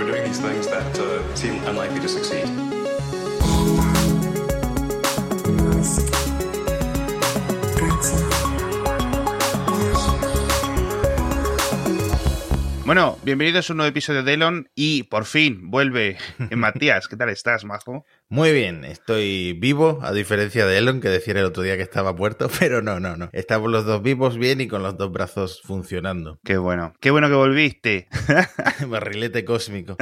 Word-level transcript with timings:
we're 0.00 0.12
doing 0.12 0.24
these 0.24 0.40
things 0.40 0.66
that 0.68 0.98
uh, 0.98 1.34
seem 1.34 1.62
unlikely 1.64 2.00
to 2.00 2.08
succeed. 2.08 2.69
Bueno, 12.90 13.20
bienvenidos 13.22 13.70
a 13.70 13.72
un 13.72 13.76
nuevo 13.76 13.90
episodio 13.90 14.24
de 14.24 14.34
Elon 14.34 14.68
y 14.74 15.04
por 15.04 15.24
fin 15.24 15.70
vuelve 15.70 16.18
Matías. 16.50 17.06
¿Qué 17.06 17.16
tal 17.16 17.28
estás, 17.28 17.64
Majo? 17.64 18.04
Muy 18.28 18.52
bien, 18.52 18.84
estoy 18.84 19.52
vivo, 19.52 20.00
a 20.02 20.12
diferencia 20.12 20.66
de 20.66 20.78
Elon, 20.78 21.00
que 21.00 21.08
decía 21.08 21.34
el 21.34 21.44
otro 21.44 21.62
día 21.62 21.76
que 21.76 21.84
estaba 21.84 22.12
muerto, 22.12 22.50
pero 22.58 22.82
no, 22.82 22.98
no, 22.98 23.16
no. 23.16 23.30
Estamos 23.32 23.70
los 23.70 23.84
dos 23.84 24.02
vivos 24.02 24.38
bien 24.38 24.60
y 24.60 24.66
con 24.66 24.82
los 24.82 24.96
dos 24.96 25.12
brazos 25.12 25.62
funcionando. 25.62 26.40
Qué 26.42 26.58
bueno, 26.58 26.92
qué 26.98 27.12
bueno 27.12 27.28
que 27.28 27.34
volviste. 27.34 28.08
Barrilete 28.88 29.44
cósmico. 29.44 29.96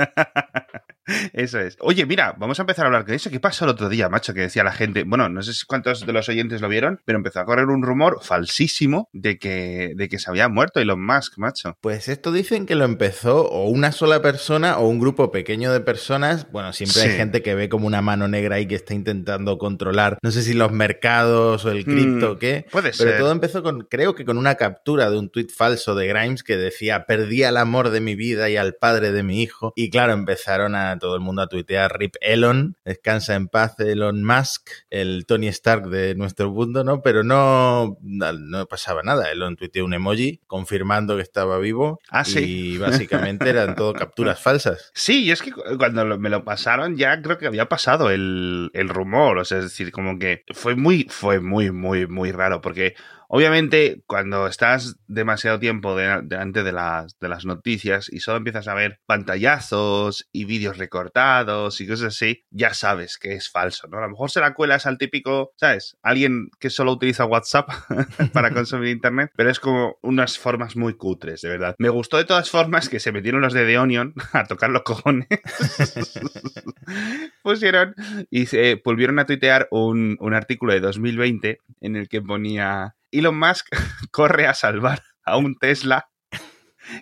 Eso 1.33 1.61
es. 1.61 1.77
Oye, 1.81 2.07
mira, 2.07 2.35
vamos 2.39 2.59
a 2.59 2.63
empezar 2.63 2.85
a 2.85 2.89
hablar 2.89 3.05
de 3.05 3.17
eso. 3.17 3.31
¿Qué 3.31 3.41
pasó 3.41 3.65
el 3.65 3.71
otro 3.71 3.89
día, 3.89 4.09
macho? 4.09 4.35
Que 4.35 4.43
decía 4.43 4.65
la 4.65 4.73
gente, 4.73 5.05
bueno, 5.05 5.29
no 5.29 5.43
sé 5.43 5.53
cuántos 5.67 6.07
de 6.07 6.13
los 6.13 6.29
oyentes 6.29 6.61
lo 6.61 6.69
vieron, 6.69 7.01
pero 7.05 7.19
empezó 7.19 7.41
a 7.41 7.45
correr 7.45 7.67
un 7.67 7.83
rumor 7.83 8.19
falsísimo 8.23 9.09
de 9.13 9.39
que, 9.39 9.93
de 9.97 10.09
que 10.09 10.19
se 10.19 10.31
había 10.31 10.49
muerto 10.49 10.81
Elon 10.81 11.05
Musk, 11.05 11.39
macho. 11.39 11.77
Pues 11.81 12.09
esto 12.09 12.33
dicen 12.33 12.67
que 12.67 12.75
lo 12.75 12.85
empezó 12.85 13.49
o 13.49 13.69
una 13.69 13.93
sola 13.93 14.21
persona 14.23 14.79
o 14.79 14.89
un 14.89 14.99
grupo 14.99 15.31
pequeño 15.31 15.73
de 15.73 15.81
personas. 15.81 16.51
Bueno, 16.51 16.73
siempre 16.73 17.03
hay 17.03 17.17
gente 17.17 17.43
que 17.43 17.55
ve 17.55 17.69
como 17.69 17.87
una 17.87 18.03
mano 18.03 18.29
negra 18.29 18.57
ahí 18.57 18.67
que 18.67 18.75
está 18.75 18.95
intentando 18.95 19.59
controlar, 19.59 20.19
no 20.23 20.31
sé 20.31 20.43
si 20.43 20.55
los 20.55 20.73
mercados 20.73 21.65
o 21.65 21.71
el 21.71 21.85
cripto 21.85 22.33
o 22.33 22.35
mm, 22.35 22.39
qué. 22.39 22.67
Puede 22.71 22.93
ser. 22.93 23.07
Pero 23.07 23.19
todo 23.19 23.33
empezó 23.33 23.63
con, 23.63 23.83
creo 23.83 24.15
que 24.15 24.25
con 24.25 24.37
una 24.37 24.57
captura 24.57 25.11
de 25.11 25.19
un 25.19 25.31
tuit 25.31 25.51
falso 25.51 25.95
de 25.95 26.07
Grimes 26.07 26.43
que 26.43 26.57
decía, 26.57 27.05
perdí 27.07 27.45
al 27.45 27.57
amor 27.57 27.91
de 27.91 28.01
mi 28.01 28.15
vida 28.15 28.51
y 28.51 28.57
al 28.57 28.75
padre 28.75 29.13
de 29.13 29.23
mi 29.23 29.43
hijo. 29.43 29.73
Y 29.75 29.91
claro, 29.91 30.13
empezaron 30.13 30.75
a 30.75 30.98
todo 30.99 31.15
el 31.15 31.21
mundo 31.21 31.43
a 31.43 31.49
tuitear 31.49 31.99
Rip 31.99 32.17
Elon, 32.21 32.77
descansa 32.85 33.35
en 33.35 33.49
paz 33.49 33.79
Elon 33.81 34.25
Musk, 34.25 34.71
el 34.91 35.27
Tony 35.27 35.49
Stark 35.49 35.89
de 35.89 36.15
nuestro 36.15 36.51
mundo, 36.51 36.85
¿no? 36.85 37.03
Pero 37.03 37.25
no, 37.25 37.97
no 38.03 38.67
pasaba 38.67 39.03
nada. 39.03 39.31
Elon 39.31 39.57
tuiteó 39.57 39.85
un 39.85 39.95
emoji 39.95 40.41
confirmando 40.47 41.17
que 41.17 41.23
estaba 41.23 41.59
vivo. 41.59 42.01
Ah, 42.11 42.25
sí. 42.25 42.75
Y 42.75 42.79
básicamente 42.79 43.49
eran 43.49 43.75
todo 43.75 43.93
capturas 43.95 44.41
falsas. 44.41 44.93
Sí, 45.09 45.25
y 45.25 45.31
es 45.31 45.43
que 45.43 45.53
cuando 45.53 46.19
me 46.19 46.29
lo 46.29 46.45
pasaron 46.45 46.97
ya 46.97 47.23
creo 47.23 47.39
que 47.39 47.47
había 47.47 47.69
pasado 47.69 48.11
el, 48.11 48.71
el 48.75 48.89
rumor. 48.89 49.39
O 49.39 49.45
sea, 49.45 49.59
es 49.59 49.65
decir, 49.65 49.91
como 49.93 50.19
que 50.19 50.45
fue 50.53 50.75
muy, 50.75 51.07
fue 51.09 51.41
muy, 51.41 51.71
muy, 51.71 52.07
muy 52.07 52.33
raro 52.33 52.61
porque 52.61 52.95
Obviamente, 53.31 54.03
cuando 54.07 54.47
estás 54.47 54.97
demasiado 55.07 55.59
tiempo 55.59 55.95
delante 55.95 56.63
de 56.63 56.73
las, 56.73 57.19
de 57.19 57.29
las 57.29 57.45
noticias 57.45 58.09
y 58.11 58.21
solo 58.21 58.39
empiezas 58.39 58.69
a 58.69 58.75
ver 58.75 59.01
pantallazos 59.05 60.27
y 60.33 60.47
vídeos 60.47 60.79
recortados 60.79 61.83
y 61.83 61.87
cosas 61.87 62.15
así, 62.15 62.47
ya 62.51 62.73
sabes 62.73 63.19
que 63.19 63.35
es 63.35 63.51
falso, 63.51 63.87
¿no? 63.87 63.99
A 63.99 64.01
lo 64.01 64.09
mejor 64.09 64.31
se 64.31 64.41
la 64.41 64.55
cuelas 64.55 64.87
al 64.87 64.97
típico, 64.97 65.53
¿sabes? 65.57 65.99
Alguien 66.03 66.49
que 66.59 66.71
solo 66.71 66.93
utiliza 66.93 67.27
WhatsApp 67.27 67.69
para 68.33 68.51
consumir 68.51 68.89
Internet, 68.89 69.31
pero 69.37 69.51
es 69.51 69.61
como 69.61 69.99
unas 70.01 70.39
formas 70.39 70.75
muy 70.75 70.95
cutres, 70.95 71.43
de 71.43 71.51
verdad. 71.51 71.75
Me 71.79 71.91
gustó 71.91 72.17
de 72.17 72.25
todas 72.25 72.49
formas 72.49 72.89
que 72.89 72.99
se 72.99 73.13
metieron 73.13 73.43
los 73.43 73.53
de 73.53 73.67
The 73.67 73.79
Onion 73.79 74.15
a 74.33 74.45
tocar 74.45 74.71
los 74.71 74.85
cojones. 74.85 75.29
Pusieron 77.43 77.95
y 78.31 78.47
se 78.47 78.81
volvieron 78.83 79.19
a 79.19 79.27
tuitear 79.27 79.69
un, 79.71 80.17
un 80.19 80.33
artículo 80.33 80.73
de 80.73 80.81
2020 80.81 81.61
en 81.83 81.97
el 81.97 82.09
que 82.09 82.23
ponía 82.23 82.95
Elon 83.11 83.39
Musk 83.39 83.67
corre 84.11 84.47
a 84.47 84.55
salvar 84.55 85.03
a 85.25 85.37
un 85.37 85.57
Tesla 85.57 86.09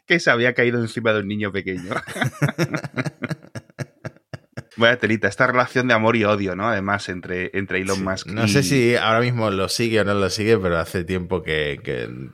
que 0.06 0.18
se 0.18 0.30
había 0.30 0.54
caído 0.54 0.80
encima 0.80 1.12
de 1.12 1.20
un 1.20 1.28
niño 1.28 1.52
pequeño. 1.52 1.94
Vaya 4.76 4.98
telita, 4.98 5.28
esta 5.28 5.46
relación 5.46 5.88
de 5.88 5.94
amor 5.94 6.16
y 6.16 6.24
odio, 6.24 6.54
¿no? 6.54 6.68
Además, 6.68 7.08
entre, 7.08 7.50
entre 7.54 7.80
Elon 7.80 8.04
Musk 8.04 8.26
No 8.28 8.46
sé 8.46 8.62
si 8.62 8.96
ahora 8.96 9.20
mismo 9.20 9.50
lo 9.50 9.68
sigue 9.68 10.00
o 10.00 10.04
no 10.04 10.14
lo 10.14 10.28
sigue, 10.30 10.58
pero 10.58 10.78
hace 10.78 11.04
tiempo 11.04 11.42
que, 11.42 11.80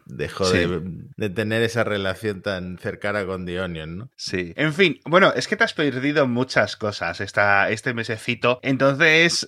dejó 0.07 0.51
de, 0.51 1.31
tener 1.31 1.63
esa 1.63 1.85
relación 1.85 2.43
tan 2.43 2.79
cercana 2.79 3.25
con 3.25 3.47
The 3.47 3.61
Onion, 3.61 3.97
¿no? 3.97 4.11
Sí. 4.17 4.53
En 4.57 4.75
fin, 4.75 5.01
bueno, 5.05 5.33
es 5.35 5.47
que 5.47 5.57
te 5.57 5.65
has 5.65 5.75
perdido 5.75 6.27
muchas 6.27 6.77
cosas 6.77 7.21
esta, 7.21 7.71
este 7.71 7.95
mesecito, 7.95 8.59
entonces 8.63 9.47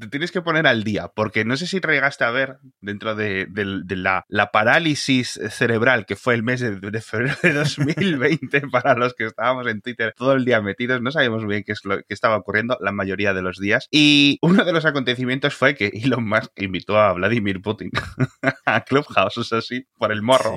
te 0.00 0.06
tienes 0.08 0.30
que 0.30 0.42
poner 0.42 0.66
al 0.66 0.84
día, 0.84 1.08
porque 1.08 1.44
no 1.44 1.56
sé 1.56 1.66
si 1.66 1.80
llegaste 1.80 2.24
a 2.24 2.30
ver 2.30 2.58
dentro 2.80 3.14
de, 3.14 3.48
la, 3.88 4.24
la, 4.28 4.50
parálisis 4.50 5.40
cerebral 5.50 6.06
que 6.06 6.16
fue 6.16 6.34
el 6.34 6.42
mes 6.42 6.60
de, 6.60 7.00
febrero 7.00 7.36
de 7.42 7.52
2020 7.54 8.62
para 8.68 8.94
los 8.94 9.14
que 9.14 9.26
estábamos 9.26 9.66
en 9.66 9.80
Twitter 9.80 10.14
todo 10.16 10.32
el 10.32 10.44
día 10.44 10.60
metidos, 10.60 11.02
no 11.02 11.10
sabíamos 11.10 11.46
bien 11.46 11.64
qué 11.64 11.72
es 11.72 11.84
lo 11.84 11.98
que 11.98 12.14
estaba 12.14 12.35
ocurriendo 12.36 12.76
la 12.80 12.92
mayoría 12.92 13.34
de 13.34 13.42
los 13.42 13.58
días. 13.58 13.88
Y 13.90 14.38
uno 14.42 14.64
de 14.64 14.72
los 14.72 14.84
acontecimientos 14.84 15.54
fue 15.54 15.74
que 15.74 15.88
Elon 15.92 16.28
Musk 16.28 16.52
invitó 16.56 16.98
a 16.98 17.12
Vladimir 17.12 17.60
Putin 17.60 17.90
a 18.66 18.84
Clubhouse, 18.84 19.38
o 19.38 19.44
sea, 19.44 19.60
sí, 19.60 19.86
por 19.98 20.12
el 20.12 20.22
morro. 20.22 20.56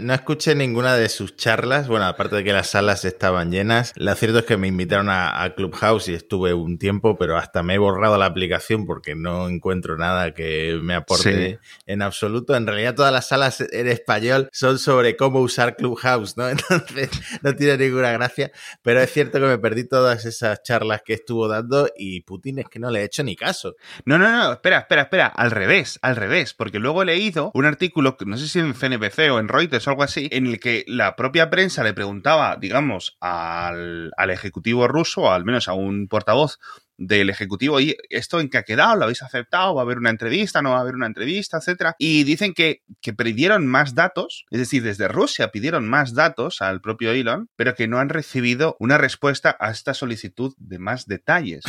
No, 0.00 0.14
escuché 0.14 0.54
ninguna 0.54 0.94
de 0.94 1.08
sus 1.08 1.36
charlas, 1.36 1.88
bueno, 1.88 2.06
aparte 2.06 2.36
de 2.36 2.44
que 2.44 2.52
las 2.52 2.68
salas 2.68 3.04
estaban 3.04 3.50
llenas. 3.50 3.92
Lo 3.96 4.14
cierto 4.14 4.40
es 4.40 4.44
que 4.44 4.56
me 4.56 4.68
invitaron 4.68 5.08
a, 5.10 5.52
Clubhouse 5.56 6.08
y 6.08 6.14
estuve 6.14 6.54
un 6.54 6.78
tiempo, 6.78 7.16
pero 7.18 7.36
hasta 7.36 7.62
me 7.62 7.74
he 7.74 7.78
borrado 7.78 8.16
la 8.18 8.26
aplicación 8.26 8.86
porque 8.86 9.14
no 9.14 9.48
encuentro 9.48 9.96
nada 9.96 10.32
que 10.32 10.78
me 10.82 10.94
aporte 10.94 11.58
en 11.86 12.02
absoluto. 12.02 12.54
En 12.54 12.66
realidad 12.66 12.94
todas 12.94 13.12
las 13.12 13.28
salas 13.28 13.60
en 13.60 13.88
español 13.88 14.48
son 14.52 14.78
sobre 14.78 15.16
cómo 15.16 15.40
usar 15.40 15.76
Clubhouse, 15.76 16.36
¿no? 16.36 16.48
Entonces 16.48 17.10
no 17.42 17.54
tiene 17.56 17.78
ninguna 17.78 18.12
gracia, 18.12 18.52
pero 18.82 19.00
es 19.00 19.12
cierto 19.12 19.40
que 19.40 19.46
me 19.46 19.58
perdí 19.58 19.88
todas 19.88 20.24
esas 20.24 20.62
charlas 20.62 21.02
que 21.04 21.14
estuvo 21.14 21.48
dando 21.48 21.88
y 21.96 22.20
Putin 22.20 22.60
es 22.60 22.66
que 22.68 22.78
no 22.78 22.90
le 22.90 23.00
ha 23.00 23.04
hecho 23.04 23.24
ni 23.24 23.34
caso. 23.34 23.74
No, 24.04 24.18
no, 24.18 24.30
no, 24.30 24.52
espera, 24.52 24.78
espera, 24.80 25.02
espera, 25.02 25.26
al 25.26 25.50
revés, 25.50 25.98
al 26.02 26.16
revés, 26.16 26.54
porque 26.54 26.78
luego 26.78 27.02
he 27.02 27.06
leído 27.06 27.50
un 27.54 27.64
artículo, 27.64 28.16
no 28.24 28.36
sé 28.36 28.46
si 28.46 28.58
en 28.60 28.74
O 29.00 29.38
en 29.38 29.48
Reuters 29.48 29.86
o 29.86 29.90
algo 29.90 30.02
así, 30.02 30.28
en 30.30 30.46
el 30.46 30.60
que 30.60 30.84
la 30.86 31.16
propia 31.16 31.50
prensa 31.50 31.82
le 31.82 31.94
preguntaba, 31.94 32.56
digamos, 32.56 33.16
al, 33.20 34.12
al 34.16 34.30
ejecutivo 34.30 34.88
ruso, 34.88 35.22
o 35.22 35.30
al 35.30 35.44
menos 35.44 35.68
a 35.68 35.72
un 35.72 36.08
portavoz 36.08 36.58
del 37.00 37.30
Ejecutivo. 37.30 37.80
¿Y 37.80 37.96
esto 38.10 38.38
en 38.40 38.48
qué 38.48 38.58
ha 38.58 38.62
quedado? 38.62 38.94
¿Lo 38.94 39.04
habéis 39.04 39.22
aceptado? 39.22 39.74
¿Va 39.74 39.80
a 39.80 39.84
haber 39.84 39.98
una 39.98 40.10
entrevista? 40.10 40.62
¿No 40.62 40.70
va 40.70 40.78
a 40.78 40.80
haber 40.82 40.94
una 40.94 41.06
entrevista? 41.06 41.56
Etcétera. 41.56 41.96
Y 41.98 42.24
dicen 42.24 42.52
que, 42.52 42.82
que 43.00 43.14
pidieron 43.14 43.66
más 43.66 43.94
datos, 43.94 44.44
es 44.50 44.60
decir, 44.60 44.82
desde 44.82 45.08
Rusia 45.08 45.48
pidieron 45.48 45.88
más 45.88 46.14
datos 46.14 46.60
al 46.60 46.80
propio 46.80 47.10
Elon, 47.10 47.48
pero 47.56 47.74
que 47.74 47.88
no 47.88 47.98
han 47.98 48.10
recibido 48.10 48.76
una 48.78 48.98
respuesta 48.98 49.56
a 49.58 49.70
esta 49.70 49.94
solicitud 49.94 50.54
de 50.58 50.78
más 50.78 51.06
detalles. 51.06 51.64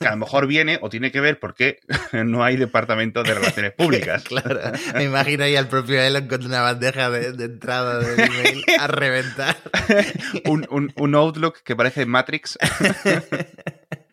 Que 0.00 0.08
a 0.08 0.10
lo 0.10 0.16
mejor 0.16 0.46
viene 0.48 0.78
o 0.82 0.88
tiene 0.88 1.12
que 1.12 1.20
ver 1.20 1.38
porque 1.38 1.78
no 2.12 2.42
hay 2.42 2.56
departamento 2.56 3.22
de 3.22 3.34
relaciones 3.34 3.72
públicas. 3.76 4.24
claro. 4.24 4.60
Me 4.94 5.04
imagino 5.04 5.44
ahí 5.44 5.54
al 5.54 5.68
propio 5.68 6.00
Elon 6.02 6.26
con 6.26 6.44
una 6.44 6.62
bandeja 6.62 7.10
de, 7.10 7.44
entrada 7.44 8.00
de 8.00 8.24
email 8.24 8.64
a 8.80 8.86
reventar. 8.88 9.56
un, 10.46 10.66
un, 10.70 10.92
un 10.96 11.14
Outlook 11.14 11.62
que 11.62 11.76
parece 11.76 12.06
Matrix. 12.06 12.58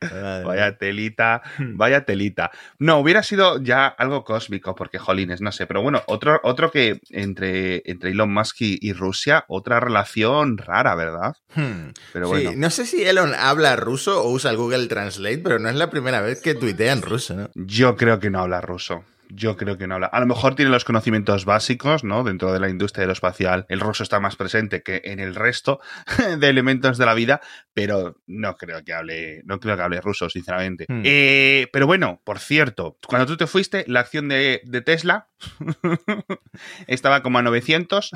Vaya 0.01 0.77
telita, 0.77 1.41
hmm. 1.57 1.77
vaya 1.77 2.05
telita. 2.05 2.51
No, 2.79 2.99
hubiera 2.99 3.23
sido 3.23 3.61
ya 3.61 3.87
algo 3.87 4.23
cósmico, 4.23 4.75
porque 4.75 4.97
jolines, 4.97 5.41
no 5.41 5.51
sé. 5.51 5.67
Pero 5.67 5.81
bueno, 5.81 6.01
otro, 6.07 6.39
otro 6.43 6.71
que 6.71 6.99
entre, 7.09 7.83
entre 7.85 8.11
Elon 8.11 8.33
Musk 8.33 8.57
y, 8.61 8.93
Rusia, 8.93 9.45
otra 9.47 9.79
relación 9.79 10.57
rara, 10.57 10.95
¿verdad? 10.95 11.35
Hmm. 11.55 11.91
Pero 12.13 12.29
bueno. 12.29 12.51
no 12.55 12.69
sé 12.69 12.85
si 12.85 13.03
Elon 13.03 13.33
habla 13.35 13.75
ruso 13.75 14.23
o 14.23 14.31
usa 14.31 14.51
el 14.51 14.57
Google 14.57 14.87
Translate, 14.87 15.39
pero 15.39 15.59
no 15.59 15.69
es 15.69 15.75
la 15.75 15.89
primera 15.89 16.21
vez 16.21 16.41
que 16.41 16.55
tuitea 16.55 16.93
en 16.93 17.01
ruso, 17.01 17.35
¿no? 17.35 17.49
Yo 17.55 17.95
creo 17.95 18.19
que 18.19 18.29
no 18.29 18.39
habla 18.39 18.61
ruso. 18.61 19.03
Yo 19.33 19.57
creo 19.57 19.77
que 19.77 19.87
no 19.87 19.95
habla. 19.95 20.07
A 20.07 20.19
lo 20.19 20.25
mejor 20.25 20.55
tiene 20.55 20.71
los 20.71 20.83
conocimientos 20.83 21.45
básicos, 21.45 22.03
¿no? 22.03 22.23
Dentro 22.23 22.51
de 22.53 22.59
la 22.59 22.69
industria 22.69 23.03
aeroespacial, 23.03 23.65
el 23.69 23.79
ruso 23.79 24.03
está 24.03 24.19
más 24.19 24.35
presente 24.35 24.83
que 24.83 25.01
en 25.05 25.19
el 25.19 25.35
resto 25.35 25.79
de 26.39 26.49
elementos 26.49 26.97
de 26.97 27.05
la 27.05 27.13
vida, 27.13 27.41
pero 27.73 28.17
no 28.27 28.55
creo 28.55 28.83
que 28.83 28.93
hable, 28.93 29.41
no 29.45 29.59
creo 29.59 29.75
que 29.77 29.83
hable 29.83 30.01
ruso, 30.01 30.29
sinceramente. 30.29 30.85
Hmm. 30.87 31.01
Eh, 31.05 31.67
pero 31.71 31.87
bueno, 31.87 32.21
por 32.23 32.39
cierto, 32.39 32.97
cuando 33.07 33.25
tú 33.25 33.37
te 33.37 33.47
fuiste, 33.47 33.85
la 33.87 34.01
acción 34.01 34.27
de, 34.27 34.61
de 34.65 34.81
Tesla 34.81 35.29
estaba 36.87 37.23
como 37.23 37.39
a 37.39 37.41
900 37.41 38.11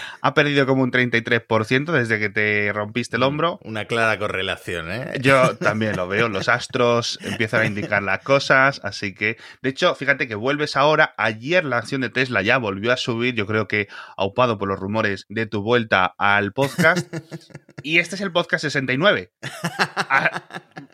ha 0.20 0.34
perdido 0.34 0.66
como 0.66 0.82
un 0.82 0.92
33% 0.92 1.92
desde 1.92 2.18
que 2.18 2.28
te 2.28 2.72
rompiste 2.72 3.16
el 3.16 3.22
hombro. 3.22 3.58
Una 3.62 3.86
clara 3.86 4.18
correlación, 4.18 4.90
¿eh? 4.90 5.12
Yo 5.20 5.56
también 5.56 5.96
lo 5.96 6.08
veo. 6.08 6.28
Los 6.28 6.48
astros 6.48 7.18
empiezan 7.22 7.62
a 7.62 7.66
indicar 7.66 8.02
las 8.02 8.20
cosas, 8.22 8.80
así 8.84 9.14
que, 9.14 9.36
de 9.62 9.70
hecho, 9.70 9.94
fíjate 9.94 10.28
que 10.28 10.34
vuelves 10.34 10.76
ahora. 10.76 11.14
Ayer 11.16 11.64
la 11.64 11.78
acción 11.78 12.00
de 12.00 12.10
Tesla 12.10 12.42
ya 12.42 12.58
volvió 12.58 12.92
a 12.92 12.96
subir, 12.96 13.34
yo 13.34 13.46
creo 13.46 13.68
que 13.68 13.88
aupado 14.16 14.58
por 14.58 14.68
los 14.68 14.78
rumores 14.78 15.26
de 15.28 15.46
tu 15.46 15.62
vuelta 15.62 16.14
al 16.18 16.52
podcast. 16.52 17.12
y 17.82 17.98
este 17.98 18.16
es 18.16 18.20
el 18.20 18.32
podcast 18.32 18.62
69. 18.62 19.32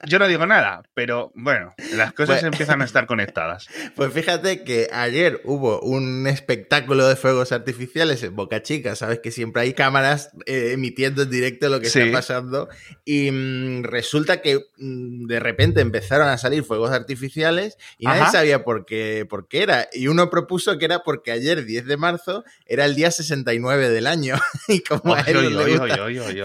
yo 0.04 0.18
no 0.18 0.28
digo 0.28 0.46
nada, 0.46 0.82
pero 0.94 1.32
bueno, 1.34 1.74
las 1.94 2.12
cosas 2.12 2.40
pues, 2.40 2.52
empiezan 2.52 2.82
a 2.82 2.84
estar 2.84 3.06
conectadas. 3.06 3.68
Pues 3.94 4.12
fíjate 4.12 4.64
que 4.64 4.88
ayer 4.92 5.40
hubo 5.44 5.80
un 5.80 6.26
espectáculo 6.26 7.06
de 7.06 7.16
fuegos 7.16 7.52
artificiales 7.52 8.22
en 8.22 8.34
Boca 8.34 8.62
Chica, 8.62 8.87
sabes 8.96 9.20
que 9.20 9.30
siempre 9.30 9.62
hay 9.62 9.74
cámaras 9.74 10.30
eh, 10.46 10.72
emitiendo 10.72 11.22
en 11.22 11.30
directo 11.30 11.68
lo 11.68 11.80
que 11.80 11.88
está 11.88 12.04
pasando 12.12 12.68
y 13.04 13.30
mm, 13.30 13.84
resulta 13.84 14.40
que 14.40 14.66
mm, 14.78 15.26
de 15.26 15.40
repente 15.40 15.80
empezaron 15.80 16.28
a 16.28 16.38
salir 16.38 16.64
fuegos 16.64 16.90
artificiales 16.90 17.76
y 17.98 18.06
nadie 18.06 18.30
sabía 18.30 18.64
por 18.64 18.84
qué, 18.84 19.26
por 19.28 19.48
qué 19.48 19.62
era. 19.62 19.88
Y 19.92 20.08
uno 20.08 20.30
propuso 20.30 20.78
que 20.78 20.84
era 20.84 21.02
porque 21.02 21.32
ayer, 21.32 21.64
10 21.64 21.86
de 21.86 21.96
marzo, 21.96 22.44
era 22.66 22.84
el 22.84 22.94
día 22.94 23.10
69 23.10 23.90
del 23.90 24.06
año 24.06 24.36
y 24.68 24.80
como 24.82 25.14
a 25.14 25.20
él 25.20 25.56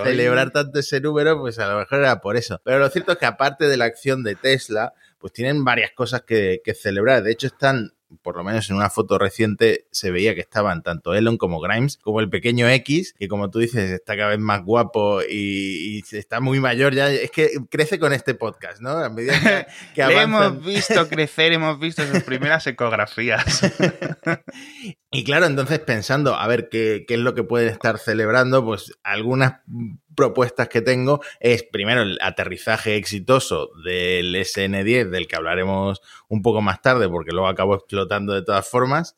celebrar 0.04 0.52
tanto 0.52 0.80
ese 0.80 1.00
número, 1.02 1.40
pues 1.40 1.60
a 1.60 1.68
lo 1.68 1.80
mejor 1.80 2.00
era 2.00 2.22
por 2.22 2.38
eso. 2.38 2.62
Pero 2.64 2.80
lo 2.80 2.90
cierto 2.90 3.14
es 3.14 3.18
que 3.18 3.26
aparte 3.26 3.68
de 3.68 3.78
la 3.78 3.86
acción 3.86 4.24
de 4.24 4.36
Tesla, 4.36 4.94
pues 5.24 5.32
tienen 5.32 5.64
varias 5.64 5.92
cosas 5.92 6.24
que, 6.24 6.62
celebrar. 6.80 7.24
De 7.24 7.32
hecho, 7.32 7.48
están 7.48 7.94
por 8.22 8.38
lo 8.38 8.44
menos 8.44 8.70
en 8.70 8.76
una 8.76 8.90
foto 8.90 9.18
reciente 9.18 9.88
se 9.92 10.12
veía 10.12 10.36
que 10.36 10.42
estaban 10.42 10.84
tanto 10.84 11.14
Elon 11.14 11.38
como 11.38 11.60
Grimes, 11.60 11.98
como 11.98 12.20
el 12.20 12.30
pequeño 12.30 12.70
X, 12.70 13.14
que 13.18 13.28
como 13.28 13.50
tú 13.50 13.60
dices 13.60 13.92
está 13.92 14.16
cada 14.16 14.30
vez 14.30 14.40
más 14.40 14.64
guapo 14.64 15.22
y, 15.22 16.04
está 16.12 16.40
muy 16.40 16.60
mayor 16.60 16.94
ya. 16.94 17.10
Es 17.10 17.32
que 17.32 17.52
crece 17.70 18.00
con 18.00 18.14
este 18.14 18.36
podcast, 18.36 18.82
¿no? 18.82 18.92
A 18.92 19.10
medida 19.10 19.68
que, 19.96 20.02
hemos 20.02 20.64
visto 20.64 21.08
crecer, 21.08 21.54
hemos 21.54 21.80
visto 21.80 22.06
sus 22.06 22.24
primeras 22.24 22.68
ecografías. 22.68 23.62
y 25.12 25.24
claro, 25.24 25.46
entonces 25.46 25.80
pensando, 25.80 26.36
a 26.36 26.48
ver 26.48 26.70
qué, 26.70 27.06
qué 27.08 27.16
es 27.16 27.20
lo 27.20 27.34
que 27.34 27.44
pueden 27.44 27.70
estar 27.70 27.98
celebrando, 27.98 28.64
pues 28.64 28.94
algunas 29.04 29.62
propuestas 30.16 30.70
que 30.70 30.82
tengo 30.82 31.22
es 31.40 31.64
primero 31.64 32.02
el 32.02 32.18
aterrizaje 32.22 32.96
exitoso 32.96 33.70
del 33.84 34.36
SN10, 34.36 35.10
del 35.10 35.28
que 35.28 35.36
hablaremos 35.36 36.02
un 36.28 36.42
poco 36.42 36.62
más 36.62 36.82
tarde, 36.82 37.10
porque 37.10 37.32
luego 37.32 37.48
acabo 37.48 37.76
explotando 37.76 38.34
de 38.34 38.42
todas 38.42 38.68
formas, 38.68 39.16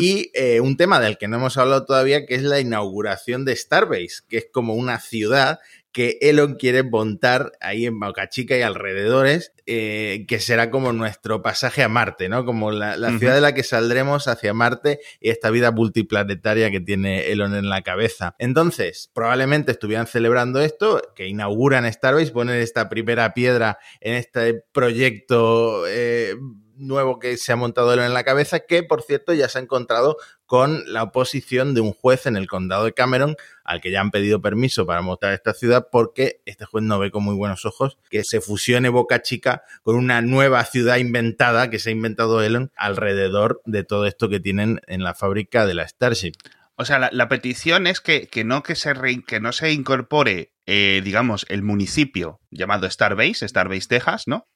y 0.00 0.30
eh, 0.34 0.60
un 0.60 0.76
tema 0.76 1.00
del 1.00 1.18
que 1.18 1.28
no 1.28 1.36
hemos 1.36 1.56
hablado 1.56 1.84
todavía, 1.84 2.26
que 2.26 2.34
es 2.34 2.42
la 2.42 2.60
inauguración 2.60 3.44
de 3.44 3.56
Starbase, 3.56 4.22
que 4.28 4.38
es 4.38 4.48
como 4.52 4.74
una 4.74 5.00
ciudad 5.00 5.58
que 5.98 6.16
Elon 6.20 6.54
quiere 6.54 6.84
montar 6.84 7.50
ahí 7.60 7.84
en 7.84 7.98
Boca 7.98 8.28
Chica 8.28 8.56
y 8.56 8.62
alrededores, 8.62 9.52
eh, 9.66 10.26
que 10.28 10.38
será 10.38 10.70
como 10.70 10.92
nuestro 10.92 11.42
pasaje 11.42 11.82
a 11.82 11.88
Marte, 11.88 12.28
¿no? 12.28 12.44
Como 12.44 12.70
la, 12.70 12.94
ciudad 13.18 13.34
de 13.34 13.40
la 13.40 13.52
que 13.52 13.64
saldremos 13.64 14.28
hacia 14.28 14.54
Marte 14.54 15.00
y 15.20 15.30
esta 15.30 15.50
vida 15.50 15.72
multiplanetaria 15.72 16.70
que 16.70 16.78
tiene 16.78 17.32
Elon 17.32 17.56
en 17.56 17.68
la 17.68 17.82
cabeza. 17.82 18.36
Entonces, 18.38 19.10
probablemente 19.12 19.72
estuvieran 19.72 20.06
celebrando 20.06 20.60
esto, 20.60 21.02
que 21.16 21.26
inauguran 21.26 21.92
Starbase, 21.92 22.30
ponen 22.30 22.60
esta 22.60 22.88
primera 22.88 23.34
piedra 23.34 23.80
en 24.00 24.14
este 24.14 24.62
proyecto. 24.72 25.82
Eh, 25.88 26.36
nuevo 26.78 27.18
que 27.18 27.36
se 27.36 27.52
ha 27.52 27.56
montado 27.56 27.92
en 27.92 28.14
la 28.14 28.24
cabeza, 28.24 28.60
que 28.60 28.82
por 28.82 29.02
cierto 29.02 29.32
ya 29.34 29.48
se 29.48 29.58
ha 29.58 29.62
encontrado 29.62 30.16
con 30.46 30.90
la 30.90 31.02
oposición 31.02 31.74
de 31.74 31.82
un 31.82 31.92
juez 31.92 32.26
en 32.26 32.36
el 32.36 32.46
condado 32.46 32.84
de 32.84 32.94
Cameron, 32.94 33.36
al 33.64 33.82
que 33.82 33.90
ya 33.90 34.00
han 34.00 34.10
pedido 34.10 34.40
permiso 34.40 34.86
para 34.86 35.02
montar 35.02 35.34
esta 35.34 35.52
ciudad, 35.52 35.88
porque 35.92 36.40
este 36.46 36.64
juez 36.64 36.82
no 36.84 36.98
ve 36.98 37.10
con 37.10 37.22
muy 37.22 37.34
buenos 37.34 37.66
ojos 37.66 37.98
que 38.08 38.24
se 38.24 38.40
fusione 38.40 38.88
Boca 38.88 39.20
Chica 39.20 39.62
con 39.82 39.96
una 39.96 40.22
nueva 40.22 40.64
ciudad 40.64 40.96
inventada 40.96 41.68
que 41.68 41.78
se 41.78 41.90
ha 41.90 41.92
inventado 41.92 42.42
Elon 42.42 42.72
alrededor 42.76 43.60
de 43.66 43.84
todo 43.84 44.06
esto 44.06 44.28
que 44.28 44.40
tienen 44.40 44.80
en 44.86 45.02
la 45.02 45.14
fábrica 45.14 45.66
de 45.66 45.74
la 45.74 45.86
Starship. 45.86 46.32
O 46.78 46.84
sea, 46.84 47.10
la, 47.10 47.28
petición 47.28 47.88
es 47.88 48.00
que, 48.00 48.28
que, 48.28 48.44
no 48.44 48.62
que, 48.62 48.76
se 48.76 48.94
que 49.26 49.40
no 49.40 49.52
se 49.52 49.72
incorpore, 49.72 50.52
eh, 50.64 51.00
digamos, 51.02 51.44
el 51.48 51.62
municipio 51.62 52.40
llamado 52.52 52.88
Starbase, 52.88 53.48
Starbase 53.48 53.88
Texas, 53.88 54.28
¿no? 54.28 54.46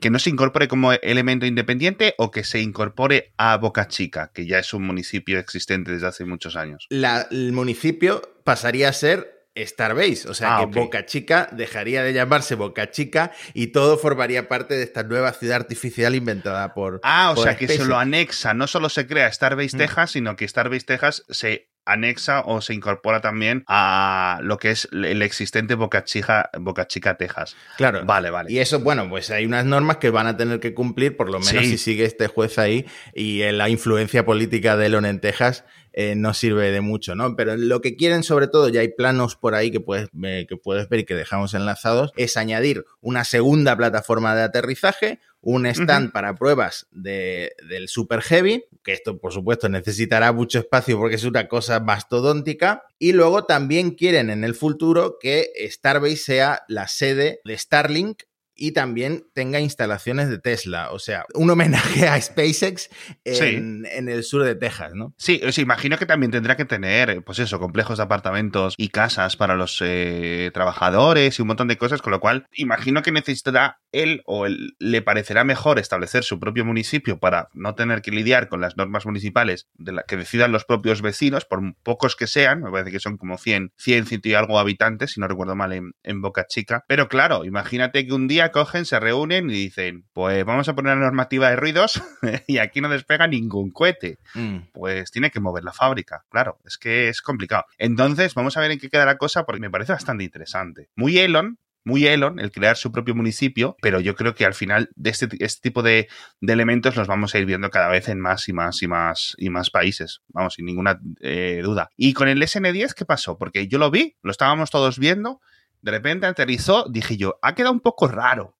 Que 0.00 0.08
no 0.08 0.20
se 0.20 0.30
incorpore 0.30 0.68
como 0.68 0.92
elemento 0.92 1.44
independiente 1.44 2.14
o 2.18 2.30
que 2.30 2.44
se 2.44 2.60
incorpore 2.60 3.34
a 3.36 3.56
Boca 3.56 3.88
Chica, 3.88 4.30
que 4.32 4.46
ya 4.46 4.60
es 4.60 4.72
un 4.72 4.86
municipio 4.86 5.40
existente 5.40 5.90
desde 5.90 6.06
hace 6.06 6.24
muchos 6.24 6.54
años. 6.54 6.86
el 6.90 7.52
municipio 7.52 8.22
pasaría 8.44 8.88
a 8.88 8.92
ser 8.92 9.42
Starbase, 9.54 10.28
o 10.28 10.34
sea 10.34 10.56
ah, 10.56 10.60
que 10.60 10.80
Boca 10.80 11.04
Chica 11.04 11.48
dejaría 11.52 12.02
de 12.02 12.14
llamarse 12.14 12.54
Boca 12.54 12.90
Chica 12.90 13.32
y 13.52 13.66
todo 13.66 13.98
formaría 13.98 14.48
parte 14.48 14.74
de 14.74 14.82
esta 14.82 15.02
nueva 15.02 15.32
ciudad 15.32 15.56
artificial 15.56 16.14
inventada 16.14 16.72
por. 16.72 17.00
Ah, 17.02 17.34
o 17.36 17.42
sea 17.42 17.56
que 17.56 17.68
se 17.68 17.84
lo 17.84 17.98
anexa, 17.98 18.54
no 18.54 18.66
solo 18.66 18.88
se 18.88 19.06
crea 19.06 19.30
Starbase 19.30 19.76
mm. 19.76 19.78
Texas, 19.78 20.10
sino 20.12 20.36
que 20.36 20.48
Starbase 20.48 20.86
Texas 20.86 21.24
se 21.28 21.71
anexa 21.84 22.40
o 22.40 22.60
se 22.60 22.74
incorpora 22.74 23.20
también 23.20 23.64
a 23.66 24.38
lo 24.42 24.58
que 24.58 24.70
es 24.70 24.88
el 24.92 25.22
existente 25.22 25.74
Boca 25.74 26.04
Chica, 26.04 26.50
Boca 26.58 26.86
Chica 26.86 27.16
Texas. 27.16 27.56
Claro. 27.76 28.04
Vale, 28.04 28.30
vale. 28.30 28.52
Y 28.52 28.58
eso, 28.58 28.80
bueno, 28.80 29.08
pues 29.08 29.30
hay 29.30 29.46
unas 29.46 29.64
normas 29.64 29.96
que 29.98 30.10
van 30.10 30.26
a 30.26 30.36
tener 30.36 30.60
que 30.60 30.74
cumplir, 30.74 31.16
por 31.16 31.30
lo 31.30 31.40
menos 31.40 31.64
si 31.66 31.78
sigue 31.78 32.04
este 32.04 32.26
juez 32.28 32.58
ahí, 32.58 32.86
y 33.14 33.42
la 33.52 33.68
influencia 33.68 34.24
política 34.24 34.76
de 34.76 34.86
Elon 34.86 35.06
en 35.06 35.20
Texas 35.20 35.64
eh, 35.92 36.14
no 36.16 36.34
sirve 36.34 36.70
de 36.70 36.80
mucho, 36.80 37.14
¿no? 37.14 37.36
Pero 37.36 37.56
lo 37.56 37.80
que 37.80 37.96
quieren, 37.96 38.22
sobre 38.22 38.48
todo, 38.48 38.68
ya 38.68 38.80
hay 38.80 38.88
planos 38.88 39.36
por 39.36 39.54
ahí 39.54 39.70
que 39.70 39.80
puedes, 39.80 40.08
que 40.10 40.56
puedes 40.56 40.88
ver 40.88 41.00
y 41.00 41.04
que 41.04 41.14
dejamos 41.14 41.54
enlazados, 41.54 42.12
es 42.16 42.36
añadir 42.36 42.84
una 43.00 43.24
segunda 43.24 43.76
plataforma 43.76 44.34
de 44.34 44.42
aterrizaje, 44.42 45.20
un 45.40 45.66
stand 45.66 46.12
para 46.12 46.34
pruebas 46.34 46.86
de, 46.92 47.54
del 47.68 47.88
Super 47.88 48.22
Heavy, 48.22 48.64
que 48.82 48.92
esto 48.92 49.18
por 49.18 49.32
supuesto 49.32 49.68
necesitará 49.68 50.32
mucho 50.32 50.60
espacio 50.60 50.96
porque 50.98 51.16
es 51.16 51.24
una 51.24 51.48
cosa 51.48 51.80
mastodóntica, 51.80 52.84
y 52.98 53.12
luego 53.12 53.44
también 53.44 53.90
quieren 53.90 54.30
en 54.30 54.44
el 54.44 54.54
futuro 54.54 55.18
que 55.20 55.50
Starbase 55.68 56.16
sea 56.16 56.62
la 56.68 56.88
sede 56.88 57.40
de 57.44 57.58
Starlink 57.58 58.22
y 58.54 58.72
también 58.72 59.26
tenga 59.32 59.60
instalaciones 59.60 60.28
de 60.28 60.38
Tesla. 60.38 60.92
O 60.92 60.98
sea, 60.98 61.24
un 61.34 61.50
homenaje 61.50 62.06
a 62.08 62.20
SpaceX 62.20 62.90
en, 63.24 63.86
el 64.08 64.22
sur 64.24 64.44
de 64.44 64.54
Texas, 64.54 64.92
¿no? 64.94 65.14
Sí, 65.18 65.40
os 65.46 65.58
imagino 65.58 65.98
que 65.98 66.06
también 66.06 66.32
tendrá 66.32 66.56
que 66.56 66.64
tener, 66.64 67.22
pues 67.24 67.38
eso, 67.38 67.58
complejos 67.58 67.98
de 67.98 68.04
apartamentos 68.04 68.74
y 68.76 68.88
casas 68.88 69.36
para 69.36 69.56
los 69.56 69.78
eh, 69.82 70.50
trabajadores 70.52 71.38
y 71.38 71.42
un 71.42 71.48
montón 71.48 71.68
de 71.68 71.78
cosas, 71.78 72.02
con 72.02 72.12
lo 72.12 72.20
cual 72.20 72.46
imagino 72.52 73.02
que 73.02 73.12
necesitará 73.12 73.80
él 73.92 74.22
o 74.26 74.46
él, 74.46 74.74
le 74.78 75.02
parecerá 75.02 75.44
mejor 75.44 75.78
establecer 75.78 76.24
su 76.24 76.40
propio 76.40 76.64
municipio 76.64 77.18
para 77.18 77.48
no 77.52 77.74
tener 77.74 78.02
que 78.02 78.10
lidiar 78.10 78.48
con 78.48 78.60
las 78.60 78.76
normas 78.76 79.06
municipales 79.06 79.68
de 79.74 79.92
la 79.92 80.02
que 80.04 80.16
decidan 80.16 80.52
los 80.52 80.64
propios 80.64 81.02
vecinos, 81.02 81.44
por 81.44 81.60
pocos 81.82 82.16
que 82.16 82.26
sean, 82.26 82.62
me 82.62 82.70
parece 82.70 82.90
que 82.90 83.00
son 83.00 83.16
como 83.16 83.38
100, 83.38 83.72
100, 83.76 84.06
100 84.06 84.20
y 84.24 84.34
algo 84.34 84.58
habitantes, 84.58 85.12
si 85.12 85.20
no 85.20 85.28
recuerdo 85.28 85.54
mal, 85.54 85.72
en, 85.72 85.92
en 86.02 86.20
Boca 86.20 86.46
Chica. 86.46 86.84
Pero 86.86 87.08
claro, 87.08 87.44
imagínate 87.44 88.06
que 88.06 88.12
un 88.12 88.28
día 88.28 88.41
cogen, 88.50 88.84
se 88.84 88.98
reúnen 88.98 89.50
y 89.50 89.54
dicen, 89.54 90.04
pues 90.12 90.44
vamos 90.44 90.68
a 90.68 90.74
poner 90.74 90.96
una 90.96 91.04
normativa 91.04 91.50
de 91.50 91.56
ruidos 91.56 92.02
y 92.46 92.58
aquí 92.58 92.80
no 92.80 92.88
despega 92.88 93.26
ningún 93.26 93.70
cohete. 93.70 94.18
Mm. 94.34 94.58
Pues 94.72 95.10
tiene 95.10 95.30
que 95.30 95.40
mover 95.40 95.64
la 95.64 95.72
fábrica, 95.72 96.24
claro, 96.28 96.58
es 96.64 96.78
que 96.78 97.08
es 97.08 97.22
complicado. 97.22 97.64
Entonces, 97.78 98.34
vamos 98.34 98.56
a 98.56 98.60
ver 98.60 98.70
en 98.72 98.78
qué 98.78 98.88
queda 98.88 99.04
la 99.04 99.18
cosa 99.18 99.44
porque 99.44 99.60
me 99.60 99.70
parece 99.70 99.92
bastante 99.92 100.24
interesante. 100.24 100.88
Muy 100.96 101.18
Elon, 101.18 101.58
muy 101.84 102.06
Elon 102.06 102.38
el 102.38 102.52
crear 102.52 102.76
su 102.76 102.92
propio 102.92 103.14
municipio, 103.14 103.76
pero 103.80 104.00
yo 104.00 104.14
creo 104.14 104.34
que 104.34 104.44
al 104.44 104.54
final 104.54 104.90
de 104.94 105.10
este, 105.10 105.28
este 105.40 105.60
tipo 105.60 105.82
de, 105.82 106.08
elementos 106.40 106.96
los 106.96 107.08
vamos 107.08 107.34
a 107.34 107.38
ir 107.38 107.46
viendo 107.46 107.70
cada 107.70 107.88
vez 107.88 108.08
en 108.08 108.20
más 108.20 108.48
y 108.48 108.52
más 108.52 108.82
y 108.82 108.88
más 108.88 109.34
y 109.38 109.50
más 109.50 109.70
países, 109.70 110.22
vamos, 110.28 110.54
sin 110.54 110.66
ninguna 110.66 111.00
eh, 111.20 111.60
duda. 111.62 111.90
Y 111.96 112.12
con 112.12 112.28
el 112.28 112.42
SN10, 112.42 112.94
¿qué 112.94 113.04
pasó? 113.04 113.36
Porque 113.36 113.68
yo 113.68 113.78
lo 113.78 113.90
vi, 113.90 114.16
lo 114.22 114.30
estábamos 114.30 114.70
todos 114.70 114.98
viendo 114.98 115.40
de 115.82 115.90
repente 115.90 116.26
aterrizó, 116.26 116.86
dije 116.88 117.16
yo, 117.16 117.38
ha 117.42 117.54
quedado 117.54 117.72
un 117.72 117.80
poco 117.80 118.08
raro. 118.08 118.56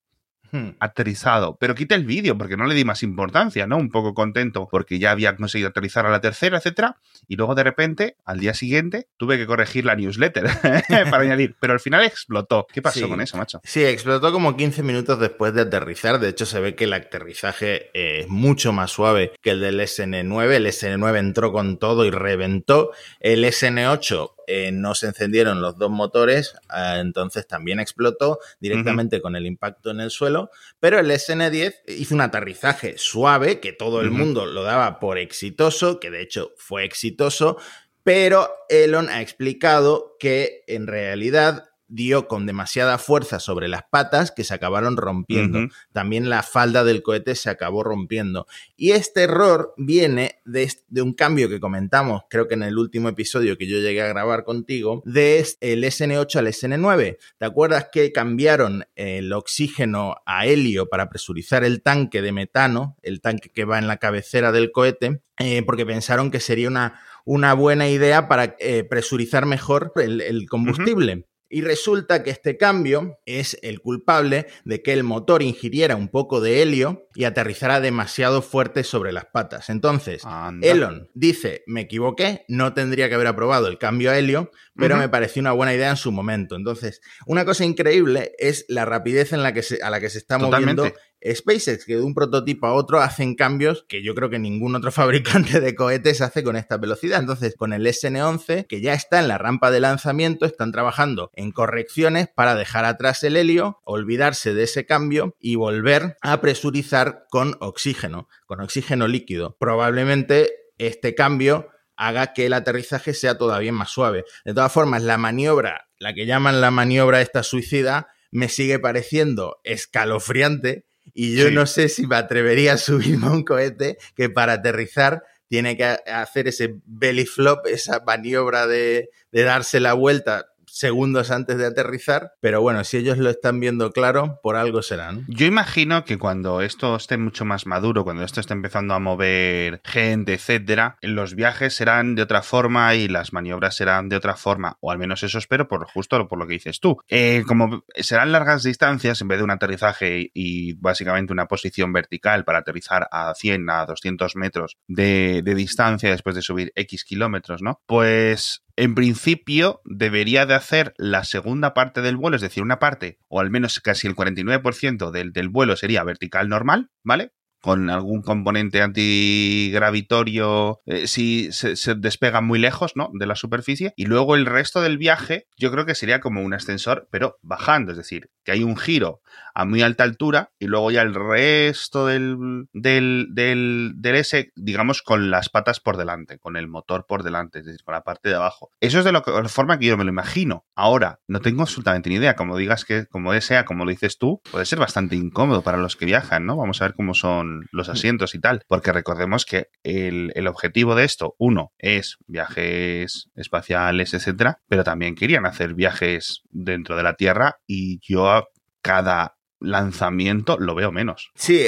Hmm. 0.55 0.77
aterrizado. 0.81 1.57
Pero 1.59 1.75
quité 1.75 1.95
el 1.95 2.05
vídeo 2.05 2.37
porque 2.37 2.59
no 2.59 2.67
le 2.67 2.75
di 2.75 2.85
más 2.85 3.03
importancia, 3.03 3.67
¿no? 3.67 3.79
Un 3.79 3.89
poco 3.89 4.13
contento 4.13 4.69
porque 4.71 4.99
ya 4.99 5.11
había 5.11 5.35
conseguido 5.35 5.71
aterrizar 5.71 6.05
a 6.05 6.11
la 6.11 6.21
tercera, 6.21 6.59
etcétera. 6.59 6.99
Y 7.27 7.37
luego 7.37 7.55
de 7.55 7.65
repente, 7.65 8.17
al 8.27 8.39
día 8.39 8.53
siguiente, 8.53 9.09
tuve 9.17 9.39
que 9.39 9.47
corregir 9.47 9.87
la 9.87 9.97
newsletter 9.97 10.45
para 11.11 11.23
añadir. 11.23 11.57
Pero 11.59 11.73
al 11.73 11.81
final 11.81 12.05
explotó. 12.05 12.67
¿Qué 12.71 12.83
pasó 12.83 13.09
con 13.09 13.23
eso, 13.23 13.39
macho? 13.39 13.63
Sí, 13.65 13.83
explotó 13.83 14.31
como 14.31 14.55
15 14.55 14.83
minutos 14.83 15.19
después 15.19 15.55
de 15.55 15.63
aterrizar. 15.63 16.21
De 16.21 16.29
hecho, 16.29 16.45
se 16.45 16.61
ve 16.61 16.75
que 16.75 16.85
el 16.85 16.93
aterrizaje 16.93 17.89
es 17.95 18.29
mucho 18.29 18.75
más 18.75 18.91
suave 18.91 19.33
que 19.41 19.53
el 19.53 19.61
del 19.61 19.81
SN9. 19.81 20.51
El 20.51 20.67
SN9 20.67 21.19
entró 21.19 21.53
con 21.53 21.79
todo 21.79 22.05
y 22.05 22.11
reventó. 22.11 22.91
El 23.21 23.47
SN8 23.47 24.33
eh, 24.47 24.71
no 24.73 24.95
se 24.95 25.07
encendieron 25.07 25.61
los 25.61 25.79
dos 25.79 25.91
motores, 25.91 26.55
eh, 26.75 26.99
entonces 27.01 27.47
también 27.47 27.81
explotó 27.81 28.39
directamente 28.61 29.21
con 29.21 29.37
el 29.37 29.47
impacto 29.47 29.91
en 29.91 30.01
el 30.01 30.11
suelo, 30.11 30.51
pero 30.81 30.99
el 30.99 31.11
SN10 31.11 31.75
hizo 31.89 32.15
un 32.15 32.21
aterrizaje 32.21 32.99
suave, 32.99 33.61
que 33.61 33.73
todo 33.73 34.01
el 34.01 34.11
mundo 34.11 34.47
lo 34.47 34.63
daba 34.63 35.01
por 35.01 35.19
exitoso, 35.19 36.01
que 36.01 36.11
de 36.11 36.23
hecho 36.23 36.53
fue 36.57 36.85
exitoso, 36.85 37.59
pero 38.03 38.51
Elon 38.69 39.09
ha 39.09 39.23
explicado 39.23 40.17
que 40.19 40.65
en 40.67 40.87
realidad 40.87 41.72
dio 41.93 42.27
con 42.27 42.47
demasiada 42.47 42.97
fuerza 42.97 43.39
sobre 43.39 43.69
las 43.69 43.83
patas 43.83 44.31
que 44.31 44.45
se 44.45 44.55
acabaron 44.55 44.97
rompiendo. 44.97 45.69
También 45.93 46.31
la 46.31 46.43
falda 46.43 46.85
del 46.85 47.03
cohete 47.03 47.35
se 47.35 47.51
acabó 47.51 47.85
rompiendo. 47.85 48.47
Y 48.77 48.93
este 48.93 49.25
error 49.25 49.75
viene 49.77 50.41
de, 50.47 50.73
de 50.89 51.03
un 51.03 51.13
cambio 51.13 51.51
que 51.51 51.61
comentamos, 51.61 52.23
creo 52.31 52.49
que 52.49 52.55
en 52.55 52.63
el 52.63 52.79
último 52.79 53.11
episodio 53.11 53.59
que 53.59 53.67
yo 53.67 53.79
llegué 53.79 54.01
a 54.01 54.09
grabar 54.09 54.45
contigo, 54.45 55.03
de 55.05 55.47
el 55.61 55.85
SN8 55.85 56.37
al 56.37 56.47
SN9. 56.47 57.19
¿Te 57.39 57.45
acuerdas 57.45 57.89
que 57.93 58.11
cambiaron 58.11 58.87
el 58.97 59.33
oxígeno 59.33 60.17
a 60.25 60.47
helio 60.47 60.89
para 60.89 61.11
presurizar 61.11 61.63
el 61.63 61.83
tanque 61.83 62.23
de 62.23 62.33
metano, 62.33 62.97
el 63.03 63.21
tanque 63.21 63.51
que 63.51 63.67
va 63.67 63.79
en 63.79 63.87
la 63.87 63.99
cabecera 63.99 64.51
del 64.51 64.73
cohete? 64.73 65.21
Eh, 65.39 65.63
porque 65.63 65.85
pensaron 65.85 66.31
que 66.31 66.41
sería 66.41 66.69
una, 66.69 67.01
una 67.25 67.53
buena 67.53 67.89
idea 67.89 68.29
para 68.29 68.57
eh, 68.59 68.85
presurizar 68.85 69.45
mejor 69.45 69.93
el, 69.97 70.21
el 70.21 70.49
combustible. 70.49 71.27
Y 71.53 71.61
resulta 71.61 72.23
que 72.23 72.31
este 72.31 72.57
cambio 72.57 73.19
es 73.27 73.59
el 73.63 73.81
culpable 73.81 74.47
de 74.65 74.83
que 74.83 74.95
el 74.95 75.05
motor 75.05 75.43
ingiriera 75.43 75.97
un 75.97 76.09
poco 76.09 76.41
de 76.41 76.63
helio 76.63 77.07
y 77.15 77.25
aterrizara 77.25 77.81
demasiado 77.81 78.41
fuerte 78.41 78.85
sobre 78.85 79.13
las 79.13 79.27
patas. 79.27 79.69
Entonces, 79.69 80.25
Anda. 80.25 80.67
Elon 80.67 81.11
dice, 81.13 81.63
me 81.67 81.83
equivoqué, 81.83 82.47
no 82.49 82.73
tendría 82.73 83.11
que 83.11 83.17
haber 83.17 83.27
aprobado 83.27 83.69
el 83.69 83.77
cambio 83.77 84.11
a 84.11 84.19
helio, 84.19 84.51
pero 84.75 84.97
me 84.97 85.11
pareció 85.11 85.41
una 85.41 85.53
buena 85.53 85.75
idea 85.75 85.91
en 85.91 85.99
su 85.99 86.11
momento. 86.11 86.57
Entonces, 86.57 87.03
una 87.27 87.45
cosa 87.45 87.67
increíble 87.67 88.33
es 88.39 88.65
la 88.69 88.87
rapidez 88.87 89.35
en 89.35 89.43
la 89.43 89.53
que 89.53 89.63
se, 89.63 89.83
a 89.83 89.91
la 89.91 90.01
que 90.01 90.09
se 90.09 90.19
está 90.19 90.39
moviendo. 90.39 90.91
SpaceX, 91.25 91.85
que 91.85 91.97
de 91.97 92.03
un 92.03 92.15
prototipo 92.15 92.67
a 92.67 92.75
otro 92.75 93.01
hacen 93.03 93.35
cambios 93.35 93.85
que 93.89 94.03
yo 94.03 94.15
creo 94.15 94.31
que 94.31 94.39
ningún 94.39 94.75
otro 94.75 94.93
fabricante 94.93 95.61
de 95.61 95.75
cohetes 95.75 96.21
hace 96.21 96.43
con 96.43 96.57
esta 96.57 96.77
velocidad. 96.77 97.21
Entonces, 97.21 97.55
con 97.57 97.73
el 97.73 97.87
SN11, 97.87 98.67
que 98.67 98.81
ya 98.81 98.95
está 98.95 99.21
en 99.21 99.29
la 99.29 99.39
rampa 99.39 99.71
de 99.71 99.81
lanzamiento, 99.81 100.47
están 100.47 100.73
trabajando 100.73 101.31
en 101.35 101.53
correcciones 101.53 102.29
para 102.35 102.55
dejar 102.55 102.85
atrás 102.85 103.23
el 103.25 103.37
helio, 103.37 103.81
olvidarse 103.85 104.55
de 104.55 104.65
ese 104.65 104.87
cambio 104.87 105.37
y 105.39 105.57
volver 105.57 106.17
a 106.23 106.41
presurizar 106.41 107.27
con 107.31 107.57
oxígeno, 107.61 108.29
con 108.47 108.61
oxígeno 108.61 109.09
líquido. 109.09 109.57
Probablemente 109.59 110.51
este 110.79 111.15
cambio 111.15 111.69
haga 111.97 112.33
que 112.33 112.47
el 112.47 112.53
aterrizaje 112.53 113.15
sea 113.15 113.39
todavía 113.39 113.73
más 113.73 113.91
suave. 113.91 114.25
De 114.45 114.55
todas 114.55 114.73
formas, 114.73 115.03
la 115.03 115.19
maniobra, 115.19 115.89
la 115.99 116.15
que 116.15 116.27
llaman 116.27 116.61
la 116.61 116.71
maniobra 116.71 117.21
esta 117.21 117.43
suicida, 117.43 118.09
me 118.31 118.49
sigue 118.49 118.79
pareciendo 118.79 119.61
escalofriante 119.63 120.87
y 121.15 121.37
yo 121.37 121.49
Sí. 121.49 121.55
no 121.55 121.67
sé 121.67 121.89
si 121.89 122.07
me 122.07 122.17
atrevería 122.17 122.75
a 122.75 122.79
subirme 122.79 123.27
a 123.27 123.31
un 123.31 123.45
cohete 123.45 123.99
que 124.17 124.31
para 124.31 124.55
aterrizar 124.55 125.23
tiene 125.49 125.77
que 125.77 125.85
hacer 125.85 126.49
ese 126.49 126.77
belly 126.87 127.27
flop, 127.27 127.67
esa 127.67 128.01
maniobra 128.07 128.67
de, 128.67 129.11
de 129.33 129.43
darse 129.43 129.81
la 129.81 129.93
vuelta 129.93 130.47
segundos 130.73 131.31
antes 131.31 131.59
de 131.59 131.67
aterrizar, 131.67 132.33
pero 132.41 132.63
bueno, 132.63 132.83
si 132.85 132.97
ellos 132.97 133.19
lo 133.19 133.29
están 133.29 133.61
viendo 133.61 133.93
claro, 133.93 134.41
por 134.43 134.57
algo 134.57 134.83
será, 134.83 135.13
¿no? 135.13 135.23
Yo 135.29 135.47
imagino 135.47 136.05
que 136.05 136.19
cuando 136.19 136.63
esto 136.63 136.97
esté 136.97 137.19
mucho 137.19 137.45
más 137.45 137.67
maduro, 137.67 138.05
cuando 138.05 138.25
esto 138.25 138.41
esté 138.41 138.55
empezando 138.55 138.95
a 138.95 138.99
mover 138.99 139.83
gente, 139.85 140.33
etcétera, 140.35 140.97
los 141.03 141.35
viajes 141.35 141.75
serán 141.75 142.15
de 142.15 142.23
otra 142.23 142.43
forma 142.43 142.95
y 142.95 143.09
las 143.09 143.35
maniobras 143.35 143.77
serán 143.77 144.09
de 144.09 144.17
otra 144.17 144.35
forma, 144.35 144.79
o 144.81 144.91
al 144.91 144.99
menos 144.99 145.23
eso 145.23 145.39
espero, 145.39 145.69
por 145.69 145.87
justo 145.87 146.27
por 146.27 146.39
lo 146.39 146.47
que 146.47 146.55
dices 146.55 146.81
tú. 146.81 146.99
Eh, 147.09 147.43
como 147.47 147.85
serán 147.97 148.33
largas 148.33 148.63
distancias, 148.63 149.21
en 149.21 149.29
vez 149.29 149.39
de 149.39 149.45
un 149.45 149.51
aterrizaje 149.51 150.31
y 150.33 150.73
básicamente 150.75 151.33
una 151.33 151.49
posición 151.49 151.93
vertical 151.93 152.45
para 152.45 152.59
aterrizar 152.59 153.09
a 153.11 153.35
100, 153.35 153.69
a 153.71 153.87
200 153.87 154.37
metros 154.37 154.79
de 154.89 155.43
distancia 155.55 156.11
después 156.11 156.35
de 156.35 156.43
subir 156.43 156.73
X 156.75 157.05
kilómetros, 157.05 157.63
¿no? 157.63 157.81
Pues 157.87 158.63
en 158.83 158.97
principio 158.97 159.81
debería 159.85 160.45
de 160.45 160.55
hacer 160.55 160.93
la 160.97 161.23
segunda 161.23 161.73
parte 161.73 162.03
del 162.03 162.17
vuelo, 162.17 162.35
es 162.35 162.43
decir, 162.43 162.65
una 162.65 162.81
parte, 162.81 163.21
o 163.29 163.39
al 163.39 163.49
menos 163.49 163.79
casi 163.79 164.09
el 164.09 164.17
49% 164.17 165.13
del, 165.13 165.33
del 165.33 165.49
vuelo 165.49 165.77
sería 165.77 166.03
vertical 166.03 166.49
normal, 166.49 166.91
¿vale? 167.05 167.31
Con 167.63 167.89
algún 167.89 168.23
componente 168.23 168.83
antigravitorio 168.83 170.81
eh, 170.85 171.07
si 171.07 171.51
se, 171.53 171.77
se 171.77 171.95
despega 171.95 172.41
muy 172.41 172.59
lejos, 172.59 172.93
¿no? 172.97 173.11
De 173.15 173.27
la 173.27 173.37
superficie. 173.37 173.95
Y 173.97 174.07
luego 174.07 174.35
el 174.35 174.47
resto 174.47 174.83
del 174.83 174.99
viaje, 174.99 175.47
yo 175.57 175.71
creo 175.71 175.87
que 175.87 175.95
sería 175.95 176.21
como 176.21 176.43
un 176.43 176.55
ascensor, 176.55 177.09
pero 177.11 177.39
bajando, 177.43 177.93
es 177.93 177.99
decir, 177.99 178.31
que 178.45 178.53
hay 178.53 178.63
un 178.63 178.77
giro 178.77 179.21
a 179.55 179.65
muy 179.65 179.83
alta 179.83 180.05
altura 180.05 180.51
y 180.59 180.67
luego 180.67 180.91
ya 180.91 181.03
el 181.03 181.15
resto 181.15 182.07
del, 182.07 182.67
del, 182.73 183.29
del, 183.31 183.93
del 183.97 184.15
S, 184.17 184.51
digamos, 184.57 185.03
con 185.03 185.31
las 185.31 185.49
patas 185.49 185.81
por 185.81 185.97
delante, 185.97 186.39
con 186.39 186.57
el 186.57 186.69
motor 186.69 187.07
por 187.07 187.23
delante, 187.23 187.61
es 187.61 187.67
decir, 187.67 187.83
con 187.85 187.95
la 187.95 188.03
parte 188.03 188.29
de 188.29 188.35
abajo. 188.37 188.71
Eso 188.81 188.99
es 188.99 189.05
de 189.05 189.13
la 189.13 189.23
forma 189.23 189.79
que 189.79 189.87
yo 189.87 189.97
me 189.97 190.05
lo 190.05 190.11
imagino. 190.11 190.65
Ahora, 190.75 191.21
no 191.29 191.41
tengo 191.41 191.63
absolutamente 191.63 192.09
ni 192.09 192.17
idea. 192.17 192.35
Como 192.35 192.57
digas 192.57 192.85
que, 192.85 193.07
como 193.07 193.39
sea, 193.41 193.65
como 193.65 193.85
lo 193.85 193.91
dices 193.91 194.19
tú, 194.19 194.41
puede 194.51 194.65
ser 194.65 194.79
bastante 194.79 195.17
incómodo 195.17 195.63
para 195.63 195.79
los 195.79 195.97
que 195.97 196.07
viajan, 196.07 196.47
¿no? 196.47 196.57
Vamos 196.57 196.81
a 196.81 196.87
ver 196.87 196.95
cómo 196.95 197.15
son 197.15 197.52
los 197.71 197.89
asientos 197.89 198.35
y 198.35 198.41
tal. 198.41 198.63
Porque 198.69 198.93
recordemos 198.93 199.45
que 199.45 199.69
el, 199.83 200.33
el 200.35 200.47
objetivo 200.47 200.95
de 200.95 201.05
esto, 201.05 201.35
uno, 201.39 201.73
es 201.79 202.19
viajes 202.27 203.29
espaciales, 203.35 204.15
etcétera, 204.15 204.61
pero 204.69 204.85
también 204.85 205.15
querían 205.15 205.47
hacer 205.47 205.75
viajes 205.75 206.43
dentro 206.51 206.97
de 206.97 207.03
la 207.03 207.15
Tierra 207.15 207.57
y 207.67 208.01
yo 208.01 208.49
cada 208.83 209.37
lanzamiento 209.63 210.57
lo 210.59 210.75
veo 210.75 210.93
menos. 210.93 211.31
Sí, 211.35 211.65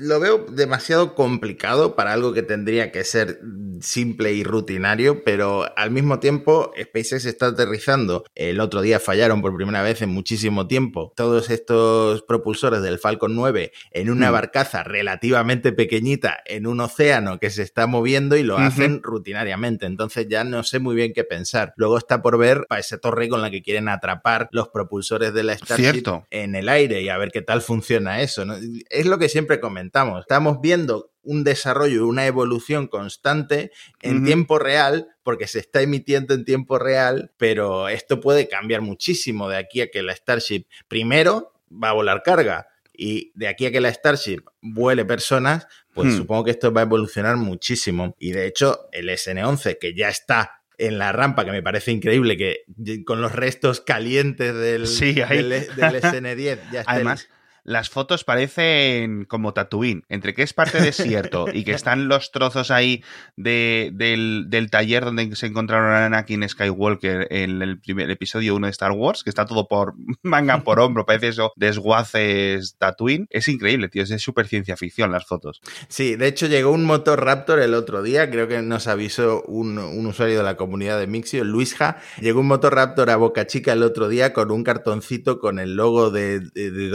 lo 0.00 0.20
veo 0.20 0.46
demasiado 0.50 1.14
complicado 1.14 1.94
para 1.96 2.12
algo 2.12 2.32
que 2.32 2.42
tendría 2.42 2.92
que 2.92 3.04
ser 3.04 3.40
simple 3.80 4.32
y 4.32 4.44
rutinario, 4.44 5.24
pero 5.24 5.66
al 5.76 5.90
mismo 5.90 6.20
tiempo 6.20 6.72
SpaceX 6.80 7.24
está 7.26 7.46
aterrizando. 7.46 8.24
El 8.34 8.60
otro 8.60 8.80
día 8.82 9.00
fallaron 9.00 9.42
por 9.42 9.54
primera 9.56 9.82
vez 9.82 10.02
en 10.02 10.10
muchísimo 10.10 10.66
tiempo 10.66 11.12
todos 11.16 11.50
estos 11.50 12.22
propulsores 12.22 12.82
del 12.82 12.98
Falcon 12.98 13.34
9 13.34 13.72
en 13.92 14.10
una 14.10 14.30
Mm. 14.30 14.32
barcaza 14.32 14.82
relativamente 14.84 15.72
pequeñita 15.72 16.38
en 16.46 16.66
un 16.66 16.80
océano 16.80 17.38
que 17.38 17.50
se 17.50 17.62
está 17.62 17.86
moviendo 17.86 18.36
y 18.36 18.42
lo 18.42 18.56
hacen 18.58 19.02
rutinariamente. 19.02 19.86
Entonces 19.86 20.26
ya 20.28 20.44
no 20.44 20.62
sé 20.62 20.78
muy 20.78 20.94
bien 20.96 21.12
qué 21.14 21.24
pensar. 21.24 21.72
Luego 21.76 21.98
está 21.98 22.22
por 22.22 22.38
ver 22.38 22.64
para 22.68 22.80
esa 22.80 22.98
torre 22.98 23.28
con 23.28 23.42
la 23.42 23.50
que 23.50 23.62
quieren 23.62 23.88
atrapar 23.88 24.48
los 24.52 24.68
propulsores 24.68 25.34
de 25.34 25.42
la 25.42 25.56
Starship 25.56 25.82
Cierto. 25.82 26.26
en 26.30 26.54
el 26.54 26.68
aire 26.68 27.02
y 27.02 27.08
a 27.08 27.18
ver 27.18 27.23
qué 27.30 27.42
tal 27.42 27.62
funciona 27.62 28.20
eso. 28.22 28.44
¿no? 28.44 28.56
Es 28.90 29.06
lo 29.06 29.18
que 29.18 29.28
siempre 29.28 29.60
comentamos. 29.60 30.20
Estamos 30.20 30.60
viendo 30.60 31.10
un 31.22 31.42
desarrollo, 31.44 32.06
una 32.06 32.26
evolución 32.26 32.86
constante 32.86 33.70
en 34.02 34.24
tiempo 34.24 34.58
real, 34.58 35.08
porque 35.22 35.46
se 35.46 35.58
está 35.58 35.80
emitiendo 35.80 36.34
en 36.34 36.44
tiempo 36.44 36.78
real, 36.78 37.32
pero 37.38 37.88
esto 37.88 38.20
puede 38.20 38.46
cambiar 38.48 38.82
muchísimo 38.82 39.48
de 39.48 39.56
aquí 39.56 39.80
a 39.80 39.90
que 39.90 40.02
la 40.02 40.14
Starship 40.14 40.66
primero 40.86 41.54
va 41.70 41.90
a 41.90 41.94
volar 41.94 42.22
carga. 42.22 42.68
Y 42.96 43.32
de 43.34 43.48
aquí 43.48 43.66
a 43.66 43.72
que 43.72 43.80
la 43.80 43.92
Starship 43.92 44.42
vuele 44.60 45.04
personas, 45.04 45.66
pues 45.94 46.12
Hmm. 46.12 46.16
supongo 46.18 46.44
que 46.44 46.50
esto 46.52 46.72
va 46.72 46.82
a 46.82 46.84
evolucionar 46.84 47.36
muchísimo. 47.36 48.14
Y 48.18 48.32
de 48.32 48.46
hecho, 48.46 48.88
el 48.92 49.08
SN11, 49.08 49.78
que 49.80 49.94
ya 49.96 50.08
está 50.10 50.62
en 50.78 50.98
la 50.98 51.12
rampa, 51.12 51.44
que 51.44 51.52
me 51.52 51.62
parece 51.62 51.92
increíble 51.92 52.36
que 52.36 52.64
con 53.04 53.20
los 53.20 53.32
restos 53.32 53.80
calientes 53.80 54.54
del, 54.54 54.86
Sí, 54.86 55.12
del, 55.14 55.48
del 55.50 55.66
SN10 56.02 56.58
ya 56.72 56.80
está 56.80 56.92
el- 56.92 56.96
Además, 56.96 57.28
las 57.64 57.88
fotos 57.88 58.24
parecen 58.24 59.24
como 59.24 59.54
Tatooine, 59.54 60.04
entre 60.08 60.34
que 60.34 60.42
es 60.42 60.52
parte 60.52 60.80
desierto 60.80 61.46
y 61.52 61.64
que 61.64 61.72
están 61.72 62.08
los 62.08 62.30
trozos 62.30 62.70
ahí 62.70 63.02
de, 63.36 63.90
del, 63.94 64.44
del 64.48 64.70
taller 64.70 65.04
donde 65.04 65.34
se 65.34 65.46
encontraron 65.46 65.90
a 65.90 66.06
Anakin 66.06 66.46
Skywalker 66.48 67.26
en 67.30 67.62
el 67.62 67.80
primer 67.80 68.10
episodio 68.10 68.54
1 68.54 68.66
de 68.66 68.70
Star 68.70 68.92
Wars, 68.92 69.24
que 69.24 69.30
está 69.30 69.46
todo 69.46 69.66
por 69.66 69.94
manga 70.22 70.62
por 70.62 70.78
hombro, 70.78 71.06
parece 71.06 71.28
eso, 71.28 71.52
desguaces 71.56 72.76
Tatooine. 72.78 73.26
Es 73.30 73.48
increíble, 73.48 73.88
tío, 73.88 74.02
es 74.02 74.22
super 74.22 74.46
ciencia 74.46 74.76
ficción 74.76 75.10
las 75.10 75.26
fotos. 75.26 75.60
Sí, 75.88 76.16
de 76.16 76.26
hecho 76.26 76.46
llegó 76.46 76.70
un 76.70 76.84
motor 76.84 77.24
Raptor 77.24 77.60
el 77.60 77.74
otro 77.74 78.02
día, 78.02 78.30
creo 78.30 78.46
que 78.46 78.60
nos 78.62 78.86
avisó 78.86 79.42
un, 79.42 79.78
un 79.78 80.06
usuario 80.06 80.38
de 80.38 80.44
la 80.44 80.56
comunidad 80.56 80.98
de 80.98 81.06
Mixio, 81.06 81.44
Luisja. 81.44 81.98
Llegó 82.20 82.40
un 82.40 82.46
motor 82.46 82.74
Raptor 82.74 83.10
a 83.10 83.16
Boca 83.16 83.46
Chica 83.46 83.72
el 83.72 83.82
otro 83.82 84.08
día 84.08 84.32
con 84.32 84.50
un 84.50 84.64
cartoncito 84.64 85.38
con 85.38 85.58
el 85.58 85.76
logo 85.76 86.10
de, 86.10 86.40
de, 86.40 86.70
de 86.70 86.90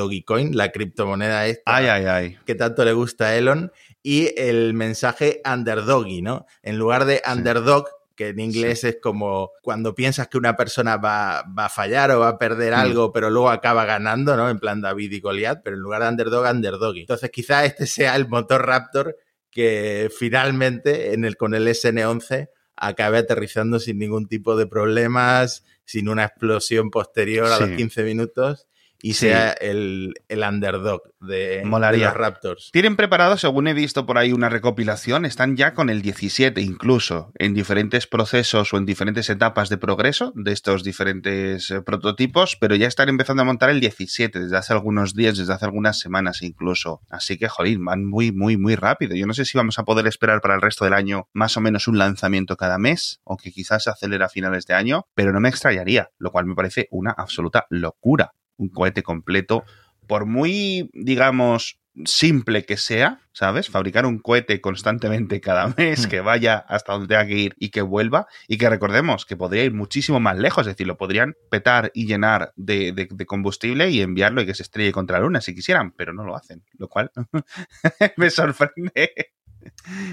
la 0.60 0.72
criptomoneda 0.72 1.48
esta 1.48 1.63
Ay, 1.66 1.88
ay, 1.88 2.06
ay. 2.06 2.38
que 2.46 2.54
tanto 2.54 2.86
le 2.86 2.94
gusta 2.94 3.25
a 3.30 3.36
Elon, 3.36 3.72
y 4.04 4.34
el 4.38 4.74
mensaje 4.75 5.42
underdoggy, 5.51 6.22
¿no? 6.22 6.46
En 6.62 6.78
lugar 6.78 7.06
de 7.06 7.16
Sí. 7.25 7.32
underdog, 7.32 7.88
que 8.16 8.28
en 8.30 8.39
inglés 8.42 8.84
es 8.84 8.98
como 9.01 9.51
cuando 9.62 9.96
piensas 9.96 10.28
que 10.28 10.38
una 10.38 10.56
persona 10.58 10.98
va, 10.98 11.44
va 11.58 11.66
a 11.66 11.70
fallar 11.70 12.12
o 12.12 12.20
va 12.20 12.28
a 12.30 12.38
perder 12.38 12.74
Mm. 12.74 12.80
algo, 12.80 13.12
pero 13.13 13.30
luego 13.30 13.50
acaba 13.50 13.86
ganando, 13.86 14.36
¿no? 14.36 14.50
En 14.50 14.60
plan 14.60 14.82
David 14.82 15.12
y 15.13 15.20
Goliath, 15.22 15.62
pero 15.63 15.78
en 15.78 15.82
lugar 15.82 16.01
de 16.04 16.10
underdog, 16.10 16.46
underdoggy. 16.50 17.00
Entonces 17.01 17.30
quizá 17.32 17.63
este 17.66 17.88
sea 17.88 18.16
el 18.18 18.28
motor 18.28 18.66
Raptor 18.68 19.16
que 19.50 20.10
finalmente 20.18 21.13
en 21.13 21.25
el, 21.25 21.36
con 21.38 21.56
el 21.56 21.68
SN11 21.68 22.50
acabe 22.75 23.18
aterrizando 23.20 23.80
sin 23.80 23.98
ningún 24.00 24.28
tipo 24.28 24.56
de 24.56 24.68
problemas, 24.68 25.63
sin 25.86 26.08
una 26.10 26.25
explosión 26.25 26.92
posterior 26.92 27.48
a 27.48 27.60
los 27.60 27.70
Sí. 27.70 27.75
15 27.78 28.04
minutos 28.04 28.68
y 29.01 29.13
sea 29.13 29.51
el, 29.51 30.13
el, 30.27 30.44
underdog 30.44 31.01
de, 31.22 31.63
Molaría. 31.65 32.08
los 32.08 32.18
Raptors. 32.18 32.70
Tienen 32.72 32.96
preparado, 32.96 33.38
según 33.38 33.68
he 33.68 33.74
visto 33.74 34.06
por 34.06 34.18
ahí 34.18 34.34
una 34.34 34.50
recopilación, 34.50 35.25
están 35.25 35.56
ya 35.56 35.74
con 35.74 35.89
el 35.89 36.01
17 36.01 36.62
incluso, 36.62 37.32
en 37.36 37.53
diferentes 37.53 38.08
procesos 38.08 38.74
o 38.74 38.77
en 38.77 38.86
diferentes 38.86 39.29
etapas 39.29 39.70
de 39.70 39.77
progreso 39.77 40.34
de 40.36 40.51
estos 40.51 40.84
diferentes 40.84 41.72
eh, 41.72 41.82
prototipos, 41.82 42.58
pero 42.60 42.75
ya 42.75 42.88
están 42.88 43.10
empezando 43.10 43.44
a 43.44 43.46
montar 43.46 43.70
el 43.70 43.79
17 43.79 44.39
desde 44.39 44.58
hace 44.58 44.74
algunos 44.74 45.13
días, 45.13 45.38
desde 45.38 45.53
hace 45.53 45.65
algunas 45.65 46.00
semanas 46.00 46.41
incluso. 46.41 47.01
Así 47.10 47.38
que, 47.38 47.48
jolín, 47.48 47.86
van 47.86 48.06
muy, 48.06 48.32
muy, 48.32 48.58
muy 48.58 48.75
rápido. 48.75 49.15
Yo 49.15 49.27
no 49.27 49.34
sé 49.34 49.46
si 49.46 49.58
vamos 49.58 49.79
a 49.79 49.84
poder 49.84 50.08
esperar 50.08 50.41
para 50.41 50.56
el 50.56 50.62
resto 50.62 50.86
del 50.86 50.94
año 50.94 51.27
más 51.34 51.56
o 51.58 51.62
menos 51.62 51.88
un 51.88 51.98
lanzamiento 51.98 52.58
cada 52.58 52.77
mes, 52.77 53.22
o 53.24 53.38
que 53.38 53.51
quizás 53.51 53.84
se 53.84 53.89
acelera 53.89 54.25
a 54.25 54.29
finales 54.29 54.65
de 54.65 54.74
año, 54.74 55.08
pero 55.15 55.32
no 55.32 55.39
me 55.39 55.50
extrañaría, 55.50 56.10
lo 56.18 56.32
cual 56.32 56.46
me 56.46 56.56
parece 56.56 56.88
una 56.91 57.12
absoluta 57.12 57.65
locura 57.70 58.34
un 58.60 58.70
cohete 58.70 59.01
completo, 59.01 59.63
por 60.08 60.25
muy, 60.25 60.89
digamos, 60.94 61.80
simple 62.06 62.66
que 62.66 62.78
sea, 62.78 63.20
¿sabes? 63.32 63.70
Fabricar 63.70 64.06
un 64.06 64.20
cohete 64.20 64.62
constantemente 64.62 65.42
cada 65.42 65.74
mes, 65.78 66.06
hmm. 66.06 66.10
que 66.10 66.22
vaya 66.22 66.58
hasta 66.58 66.94
donde 66.94 67.08
tenga 67.08 67.25
que 67.25 67.38
ir 67.38 67.56
y 67.58 67.70
que 67.70 67.82
vuelva, 67.82 68.28
y 68.48 68.58
que 68.58 68.70
recordemos 68.70 69.25
que 69.25 69.36
podría 69.36 69.63
ir 69.63 69.74
muchísimo 69.74 70.20
más 70.20 70.38
lejos, 70.38 70.68
es 70.68 70.74
decir, 70.74 70.88
lo 70.88 70.98
podrían 70.98 71.36
petar 71.50 71.92
y 71.94 72.06
llenar 72.06 72.54
de, 72.56 72.92
de 72.94 73.25
combustible 73.25 73.89
y 73.89 74.01
enviarlo 74.01 74.42
y 74.42 74.46
que 74.46 74.54
se 74.54 74.63
estrelle 74.63 74.92
contra 74.92 75.18
la 75.18 75.25
luna 75.25 75.42
si 75.42 75.56
quisieran, 75.56 75.92
pero 75.92 76.13
no 76.13 76.24
lo 76.24 76.36
hacen, 76.36 76.63
lo 76.78 76.88
cual 76.88 77.12
me 78.18 78.30
sorprende 78.30 79.12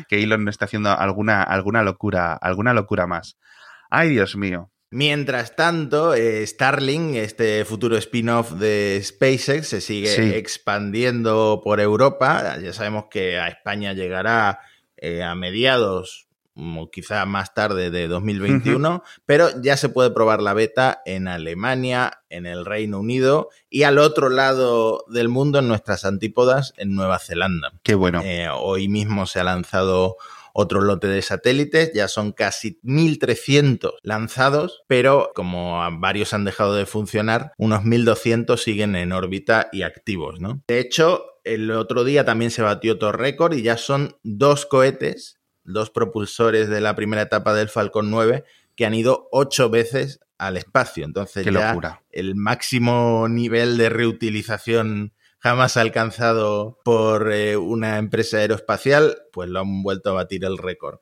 que 0.09 0.23
Elon 0.23 0.45
no 0.45 0.50
está 0.50 0.65
haciendo 0.65 0.91
alguna, 0.91 1.43
alguna 1.43 1.83
locura, 1.83 2.35
alguna 2.35 2.73
locura 2.73 3.07
más. 3.07 3.38
Ay, 3.91 4.11
Dios 4.11 4.37
mío. 4.37 4.71
Mientras 4.97 5.57
tanto, 5.57 6.15
eh, 6.15 6.47
Starlink, 6.47 7.17
este 7.17 7.67
futuro 7.67 7.99
spin-off 7.99 8.53
de 8.53 8.99
SpaceX, 9.05 9.69
se 9.69 9.83
sigue 9.83 10.38
expandiendo 10.38 11.61
por 11.62 11.81
Europa. 11.81 12.57
Ya 12.62 12.73
sabemos 12.73 13.05
que 13.11 13.38
a 13.38 13.49
España 13.49 13.93
llegará 13.93 14.61
eh, 14.97 15.23
a 15.23 15.35
mediados 15.35 16.29
o 16.55 16.91
quizá 16.91 17.26
más 17.26 17.53
tarde 17.53 17.91
de 17.91 18.09
2021, 18.09 19.03
pero 19.26 19.50
ya 19.61 19.76
se 19.76 19.91
puede 19.91 20.12
probar 20.12 20.41
la 20.41 20.55
beta 20.55 21.03
en 21.05 21.29
Alemania, 21.29 22.23
en 22.31 22.47
el 22.47 22.65
Reino 22.65 22.99
Unido 22.99 23.50
y 23.69 23.83
al 23.83 23.99
otro 23.99 24.31
lado 24.31 25.05
del 25.09 25.29
mundo, 25.29 25.59
en 25.59 25.69
nuestras 25.69 26.07
antípodas, 26.07 26.73
en 26.79 26.95
Nueva 26.95 27.19
Zelanda. 27.19 27.75
Qué 27.83 27.95
bueno. 27.95 28.23
Eh, 28.25 28.49
hoy 28.50 28.88
mismo 28.88 29.26
se 29.26 29.41
ha 29.41 29.45
lanzado 29.45 30.17
otro 30.59 30.81
lote 30.81 31.07
de 31.07 31.21
satélites, 31.21 31.93
ya 31.93 32.09
son 32.09 32.33
casi 32.33 32.81
1.300 32.83 33.93
lanzados, 34.03 34.83
pero 34.89 35.31
como 35.35 35.79
varios 35.99 36.33
han 36.33 36.47
dejado 36.47 36.75
de 36.75 36.87
funcionar, 36.87 37.53
unos 37.59 37.83
1.200 37.83 38.57
siguen 38.57 38.97
en 38.97 39.13
órbita 39.13 39.69
y 39.71 39.83
activos, 39.83 40.41
¿no? 40.41 40.63
De 40.67 40.81
hecho, 40.81 41.25
el 41.45 41.71
otro 41.71 42.05
día 42.05 42.25
también 42.25 42.51
se 42.51 42.63
batió 42.63 42.95
otro 42.95 43.13
récord 43.13 43.53
y 43.53 43.63
ya 43.63 43.77
son 43.77 44.17
dos 44.23 44.65
cohetes, 44.65 45.39
dos 45.63 45.91
propulsores 45.91 46.71
de 46.71 46.81
la 46.81 46.97
primera 46.97 47.23
etapa 47.23 47.53
del 47.53 47.69
Falcon 47.69 48.11
9 48.11 48.45
que 48.77 48.87
han 48.87 48.95
ido 48.95 49.29
ocho 49.33 49.69
veces 49.69 50.21
al 50.39 50.57
espacio. 50.57 51.05
Entonces 51.05 51.45
ya 51.45 52.01
el 52.11 52.35
máximo 52.35 53.29
nivel 53.29 53.77
de 53.77 53.91
reutilización 53.91 55.13
jamás 55.47 55.76
alcanzado 55.76 56.81
por 56.83 57.33
eh, 57.33 57.57
una 57.57 57.99
empresa 57.99 58.38
aeroespacial, 58.38 59.17
pues 59.33 59.49
lo 59.49 59.61
han 59.61 59.85
vuelto 59.85 60.11
a 60.11 60.15
batir 60.15 60.45
el 60.45 60.59
récord. 60.59 60.99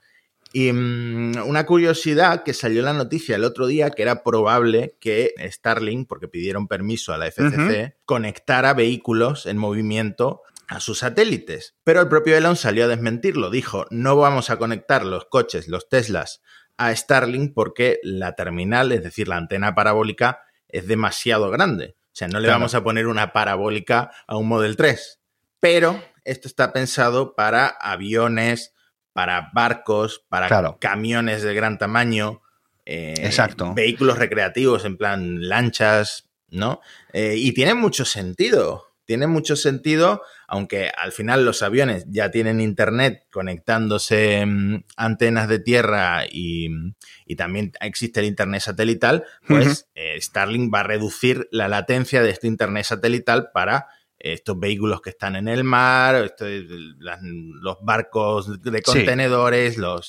Y 0.53 0.71
mm, 0.71 1.47
una 1.47 1.65
curiosidad 1.65 2.43
que 2.43 2.53
salió 2.53 2.81
en 2.81 2.85
la 2.85 2.93
noticia 2.93 3.37
el 3.37 3.45
otro 3.45 3.67
día 3.67 3.89
que 3.89 4.03
era 4.03 4.23
probable 4.23 4.99
que 5.01 5.33
Starlink, 5.41 6.07
porque 6.07 6.29
pidieron 6.29 6.69
permiso 6.69 7.15
a 7.15 7.17
la 7.17 7.31
FCC, 7.31 7.97
conectara 8.05 8.75
vehículos 8.75 9.47
en 9.47 9.57
movimiento 9.57 10.43
a 10.69 10.79
sus 10.79 10.99
satélites. 10.99 11.75
Pero 11.83 12.03
el 12.03 12.09
propio 12.09 12.37
Elon 12.37 12.57
salió 12.57 12.85
a 12.85 12.89
desmentirlo. 12.89 13.49
Dijo, 13.49 13.87
no 13.89 14.15
vamos 14.15 14.51
a 14.51 14.59
conectar 14.59 15.07
los 15.07 15.25
coches, 15.25 15.69
los 15.69 15.89
Teslas, 15.89 16.43
a 16.77 16.95
Starlink 16.95 17.55
porque 17.55 17.99
la 18.03 18.35
terminal, 18.35 18.93
es 18.93 19.03
decir, 19.03 19.27
la 19.27 19.39
antena 19.39 19.75
parabólica, 19.75 20.41
es 20.69 20.87
demasiado 20.87 21.51
grande. 21.51 21.97
O 22.15 22.17
sea, 22.17 22.29
no 22.29 22.39
le 22.39 22.47
vamos 22.47 22.77
a 22.77 22.85
poner 22.85 23.09
una 23.09 23.33
parabólica 23.33 24.13
a 24.29 24.37
un 24.37 24.47
Model 24.47 24.77
3. 24.77 25.21
Pero 25.59 26.01
esto 26.23 26.47
está 26.47 26.73
pensado 26.73 27.35
para 27.35 27.67
aviones, 27.67 28.73
para 29.13 29.51
barcos, 29.53 30.25
para 30.29 30.77
camiones 30.79 31.43
de 31.43 31.55
gran 31.55 31.77
tamaño. 31.77 32.41
Eh, 32.87 33.15
Exacto. 33.19 33.75
Vehículos 33.75 34.17
recreativos, 34.17 34.85
en 34.85 34.97
plan 34.97 35.49
lanchas, 35.49 36.31
¿no? 36.51 36.81
Eh, 37.13 37.35
y 37.37 37.53
tiene 37.53 37.75
mucho 37.75 38.05
sentido. 38.05 38.94
Tiene 39.05 39.27
mucho 39.27 39.57
sentido, 39.57 40.23
aunque 40.49 40.91
al 40.97 41.13
final 41.13 41.45
los 41.45 41.63
aviones 41.63 42.07
ya 42.09 42.31
tienen 42.31 42.61
internet 42.61 43.27
conectándose 43.31 44.45
mm, 44.47 44.85
antenas 44.97 45.49
de 45.49 45.59
tierra 45.59 46.25
y, 46.31 46.69
también 47.37 47.73
existe 47.81 48.21
el 48.21 48.27
internet 48.27 48.63
satelital, 48.63 49.25
pues 49.47 49.89
eh, 49.95 50.21
Starlink 50.21 50.73
va 50.73 50.81
a 50.81 50.85
reducir 50.85 51.49
la 51.51 51.69
latencia 51.69 52.23
de 52.23 52.31
este 52.31 52.47
internet 52.47 52.85
satelital 52.85 53.51
para 53.53 53.89
estos 54.19 54.59
vehículos 54.59 55.03
que 55.03 55.11
están 55.11 55.37
en 55.37 55.49
el 55.49 55.65
mar, 55.65 56.35
los 56.39 57.77
barcos 57.83 58.63
de 58.63 58.83
contenedores, 58.83 59.77
los 59.77 60.09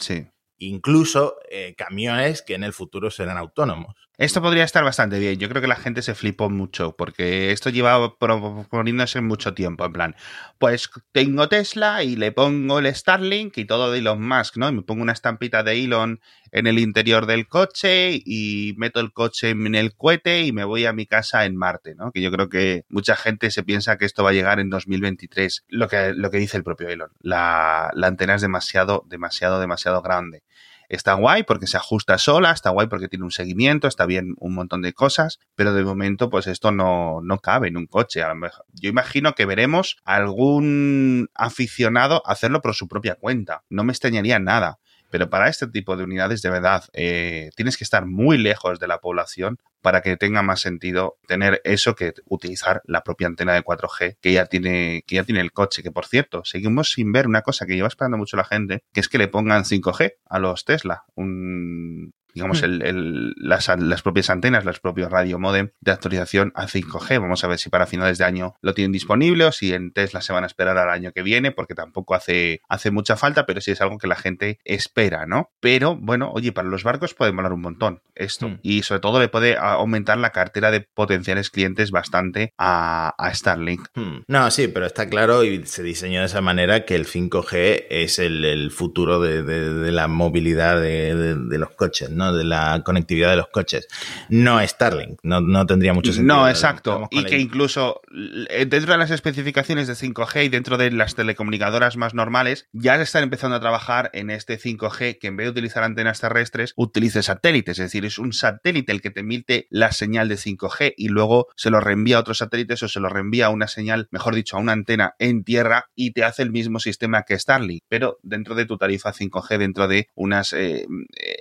incluso 0.58 1.38
eh, 1.50 1.76
camiones 1.78 2.42
que 2.42 2.56
en 2.56 2.64
el 2.64 2.74
futuro 2.74 3.12
serán 3.12 3.38
autónomos. 3.38 4.05
Esto 4.18 4.42
podría 4.42 4.64
estar 4.64 4.84
bastante 4.84 5.20
bien. 5.20 5.38
Yo 5.38 5.50
creo 5.50 5.62
que 5.62 5.68
la 5.68 5.76
gente 5.76 6.02
se 6.02 6.16
flipó 6.16 6.50
mucho 6.50 6.96
porque 6.96 7.52
esto 7.52 7.70
lleva 7.70 8.18
proponiéndose 8.18 9.20
mucho 9.20 9.54
tiempo. 9.54 9.86
En 9.86 9.92
plan, 9.92 10.16
pues 10.58 10.90
tengo 11.12 11.50
Tesla 11.50 12.02
y 12.04 12.16
le 12.16 12.32
pongo 12.32 12.80
el 12.80 12.94
Starlink 12.94 13.58
y 13.58 13.66
todo 13.66 13.92
de 13.92 14.00
Elon 14.00 14.26
Musk, 14.26 14.56
¿no? 14.56 14.70
Y 14.70 14.72
me 14.72 14.84
pongo 14.84 15.02
una 15.02 15.12
estampita 15.12 15.64
de 15.64 15.84
Elon 15.84 16.22
en 16.52 16.68
el 16.68 16.80
interior 16.80 17.26
del 17.26 17.48
coche 17.48 18.22
y 18.26 18.74
meto 18.78 19.02
el 19.02 19.12
coche 19.12 19.50
en 19.50 19.76
el 19.76 19.96
cohete 19.96 20.44
y 20.44 20.54
me 20.54 20.64
voy 20.64 20.86
a 20.86 20.94
mi 20.94 21.06
casa 21.06 21.44
en 21.44 21.58
Marte, 21.58 21.96
¿no? 21.96 22.14
Que 22.14 22.22
yo 22.22 22.32
creo 22.32 22.48
que 22.48 22.86
mucha 22.88 23.18
gente 23.18 23.52
se 23.52 23.64
piensa 23.64 23.98
que 23.98 24.06
esto 24.06 24.24
va 24.24 24.30
a 24.30 24.34
llegar 24.34 24.62
en 24.62 24.70
2023. 24.70 25.66
Lo 25.68 25.90
que, 25.90 26.14
lo 26.14 26.32
que 26.32 26.38
dice 26.38 26.56
el 26.56 26.64
propio 26.64 26.88
Elon. 26.88 27.12
La, 27.20 27.92
la 27.94 28.08
antena 28.08 28.36
es 28.36 28.42
demasiado, 28.42 29.04
demasiado, 29.08 29.60
demasiado 29.60 30.02
grande. 30.02 30.44
Está 30.90 31.14
guay 31.14 31.44
porque 31.44 31.68
se 31.68 31.78
ajusta 31.78 32.18
sola, 32.18 32.52
está 32.52 32.70
guay 32.70 32.88
porque 32.88 33.08
tiene 33.08 33.26
un 33.26 33.32
seguimiento, 33.32 33.88
está 33.88 34.06
bien 34.06 34.36
un 34.38 34.54
montón 34.54 34.82
de 34.82 34.94
cosas, 34.94 35.40
pero 35.56 35.74
de 35.74 35.84
momento 35.84 36.30
pues 36.30 36.48
esto 36.48 36.72
no, 36.72 37.22
no 37.22 37.40
cabe 37.40 37.68
en 37.68 37.78
un 37.78 37.88
coche. 37.88 38.22
A 38.22 38.30
lo 38.30 38.36
mejor, 38.36 38.66
yo 38.74 38.90
imagino 38.90 39.34
que 39.34 39.46
veremos 39.46 39.98
algún 40.04 41.30
aficionado 41.34 42.22
hacerlo 42.26 42.62
por 42.62 42.76
su 42.76 42.88
propia 42.88 43.16
cuenta. 43.16 43.64
No 43.70 43.84
me 43.84 43.92
extrañaría 43.92 44.40
nada. 44.40 44.80
Pero 45.16 45.30
para 45.30 45.48
este 45.48 45.68
tipo 45.68 45.96
de 45.96 46.04
unidades, 46.04 46.42
de 46.42 46.50
verdad, 46.50 46.84
eh, 46.92 47.50
tienes 47.56 47.78
que 47.78 47.86
estar 47.86 48.06
muy 48.06 48.38
lejos 48.38 48.82
de 48.82 48.88
la 48.88 48.98
población 48.98 49.60
para 49.82 50.02
que 50.02 50.18
tenga 50.18 50.42
más 50.42 50.60
sentido 50.60 51.16
tener 51.26 51.62
eso 51.64 51.96
que 51.96 52.12
utilizar 52.26 52.82
la 52.84 53.02
propia 53.02 53.28
antena 53.28 53.54
de 53.54 53.64
4G 53.64 54.18
que 54.20 54.34
ya 54.34 54.48
tiene, 54.48 55.06
que 55.08 55.16
ya 55.16 55.24
tiene 55.24 55.40
el 55.40 55.54
coche. 55.54 55.84
Que 55.84 55.92
por 55.94 56.06
cierto, 56.06 56.44
seguimos 56.44 56.92
sin 56.92 57.14
ver 57.14 57.28
una 57.28 57.44
cosa 57.44 57.66
que 57.66 57.76
lleva 57.76 57.88
esperando 57.88 58.18
mucho 58.18 58.36
la 58.36 58.44
gente, 58.44 58.84
que 58.92 59.00
es 59.00 59.08
que 59.08 59.18
le 59.18 59.30
pongan 59.30 59.64
5G 59.64 60.16
a 60.26 60.40
los 60.40 60.66
Tesla. 60.66 61.06
Un, 61.16 62.14
digamos, 62.36 62.62
hmm. 62.62 62.66
el, 62.66 63.34
las, 63.38 63.72
las, 63.80 64.02
propias 64.02 64.30
antenas, 64.30 64.66
los 64.66 64.82
propios 64.82 65.10
radio 65.10 65.40
modem 65.40 65.70
de 65.80 65.92
actualización 65.92 66.52
a 66.54 66.68
5G. 66.68 67.22
Vamos 67.22 67.44
a 67.44 67.48
ver 67.48 67.58
si 67.58 67.70
para 67.70 67.88
finales 67.88 68.18
de 68.18 68.26
año 68.26 68.56
lo 68.62 68.74
tienen 68.74 68.92
disponible 68.92 69.46
o 69.46 69.52
si 69.54 69.74
en 69.74 69.94
Tesla 69.94 70.22
se 70.22 70.34
van 70.34 70.44
a 70.44 70.48
esperar 70.48 70.78
al 70.78 70.90
año 70.90 71.14
que 71.14 71.24
viene, 71.24 71.52
porque 71.52 71.76
tampoco 71.76 72.14
hace, 72.14 72.62
hace 72.68 72.92
mucha 72.92 73.16
falta, 73.16 73.46
pero 73.46 73.62
sí 73.62 73.72
es 73.72 73.80
algo 73.80 73.98
que 73.98 74.08
la 74.08 74.18
gente 74.18 74.60
espera, 74.66 75.26
¿no? 75.26 75.50
Pero 75.62 75.96
bueno, 75.96 76.30
oye, 76.34 76.52
para 76.52 76.68
los 76.68 76.84
barcos 76.84 77.14
puede 77.14 77.32
molar 77.32 77.54
un 77.54 77.62
montón 77.62 78.02
esto. 78.16 78.50
Hmm. 78.50 78.60
Y 78.62 78.84
sobre 78.84 79.00
todo 79.00 79.22
le 79.22 79.30
puede 79.30 79.56
aumentar 79.58 80.18
la 80.18 80.32
cartera 80.32 80.72
de 80.72 80.82
potenciales 80.82 81.50
clientes 81.50 81.92
bastante 81.92 82.54
a, 82.58 83.14
Starlink. 83.34 83.88
Hmm. 83.96 84.24
No, 84.28 84.52
sí, 84.52 84.68
pero 84.68 84.86
está 84.86 85.08
claro 85.10 85.46
y 85.46 85.66
se 85.66 85.84
diseñó 85.84 86.20
de 86.20 86.26
esa 86.26 86.42
manera 86.42 86.84
que 86.84 86.96
el 86.96 87.06
5G 87.06 87.86
es 87.90 88.20
el, 88.20 88.72
futuro 88.72 89.22
de, 89.22 89.92
la 89.92 90.08
movilidad 90.08 90.82
de, 90.82 91.36
de 91.36 91.58
los 91.58 91.70
coches, 91.72 92.10
¿no? 92.10 92.25
De 92.34 92.44
la 92.44 92.82
conectividad 92.84 93.30
de 93.30 93.36
los 93.36 93.48
coches. 93.50 93.88
No 94.30 94.66
Starlink, 94.66 95.20
no, 95.24 95.42
no 95.42 95.66
tendría 95.66 95.94
mucho 95.94 96.14
sentido. 96.14 96.36
No, 96.36 96.50
exacto. 96.50 97.08
Y 97.12 97.24
que 97.26 97.38
incluso 97.38 98.02
eh, 98.50 98.66
dentro 98.66 98.94
de 98.94 99.00
las 99.00 99.12
especificaciones 99.12 99.88
de 99.88 99.94
5G 99.94 100.46
y 100.46 100.50
dentro 100.50 100.78
de 100.78 100.92
las 100.92 101.16
telecomunicadoras 101.16 101.98
más 101.98 102.14
normales, 102.14 102.68
ya 102.72 102.96
están 102.96 103.24
empezando 103.24 103.58
a 103.58 103.60
trabajar 103.60 104.10
en 104.14 104.30
este 104.30 104.60
5G 104.60 105.20
que 105.20 105.28
en 105.28 105.38
vez 105.38 105.46
de 105.48 105.52
utilizar 105.52 105.84
antenas 105.84 106.22
terrestres, 106.22 106.74
utilice 106.76 107.24
satélites. 107.24 107.80
Es 107.80 107.86
decir, 107.86 108.06
es 108.06 108.18
un 108.18 108.34
satélite 108.34 108.92
el 108.92 109.02
que 109.02 109.12
te 109.12 109.22
emite 109.22 109.68
la 109.70 109.92
señal 109.92 110.30
de 110.30 110.36
5G 110.36 110.94
y 110.98 111.10
luego 111.10 111.48
se 111.56 111.70
lo 111.70 111.80
reenvía 111.80 112.18
a 112.18 112.22
otros 112.22 112.38
satélites 112.38 112.84
o 112.84 112.88
se 112.88 113.00
lo 113.00 113.10
reenvía 113.10 113.48
a 113.48 113.50
una 113.50 113.68
señal, 113.68 114.08
mejor 114.12 114.36
dicho, 114.36 114.58
a 114.58 114.60
una 114.60 114.72
antena 114.72 115.16
en 115.20 115.44
tierra 115.44 115.90
y 115.96 116.12
te 116.12 116.24
hace 116.24 116.44
el 116.44 116.52
mismo 116.52 116.80
sistema 116.80 117.24
que 117.24 117.38
Starlink, 117.38 117.84
pero 117.90 118.20
dentro 118.24 118.56
de 118.56 118.66
tu 118.66 118.78
tarifa 118.78 119.14
5G, 119.14 119.58
dentro 119.58 119.88
de 119.88 120.08
unos 120.16 120.54
eh, 120.54 120.86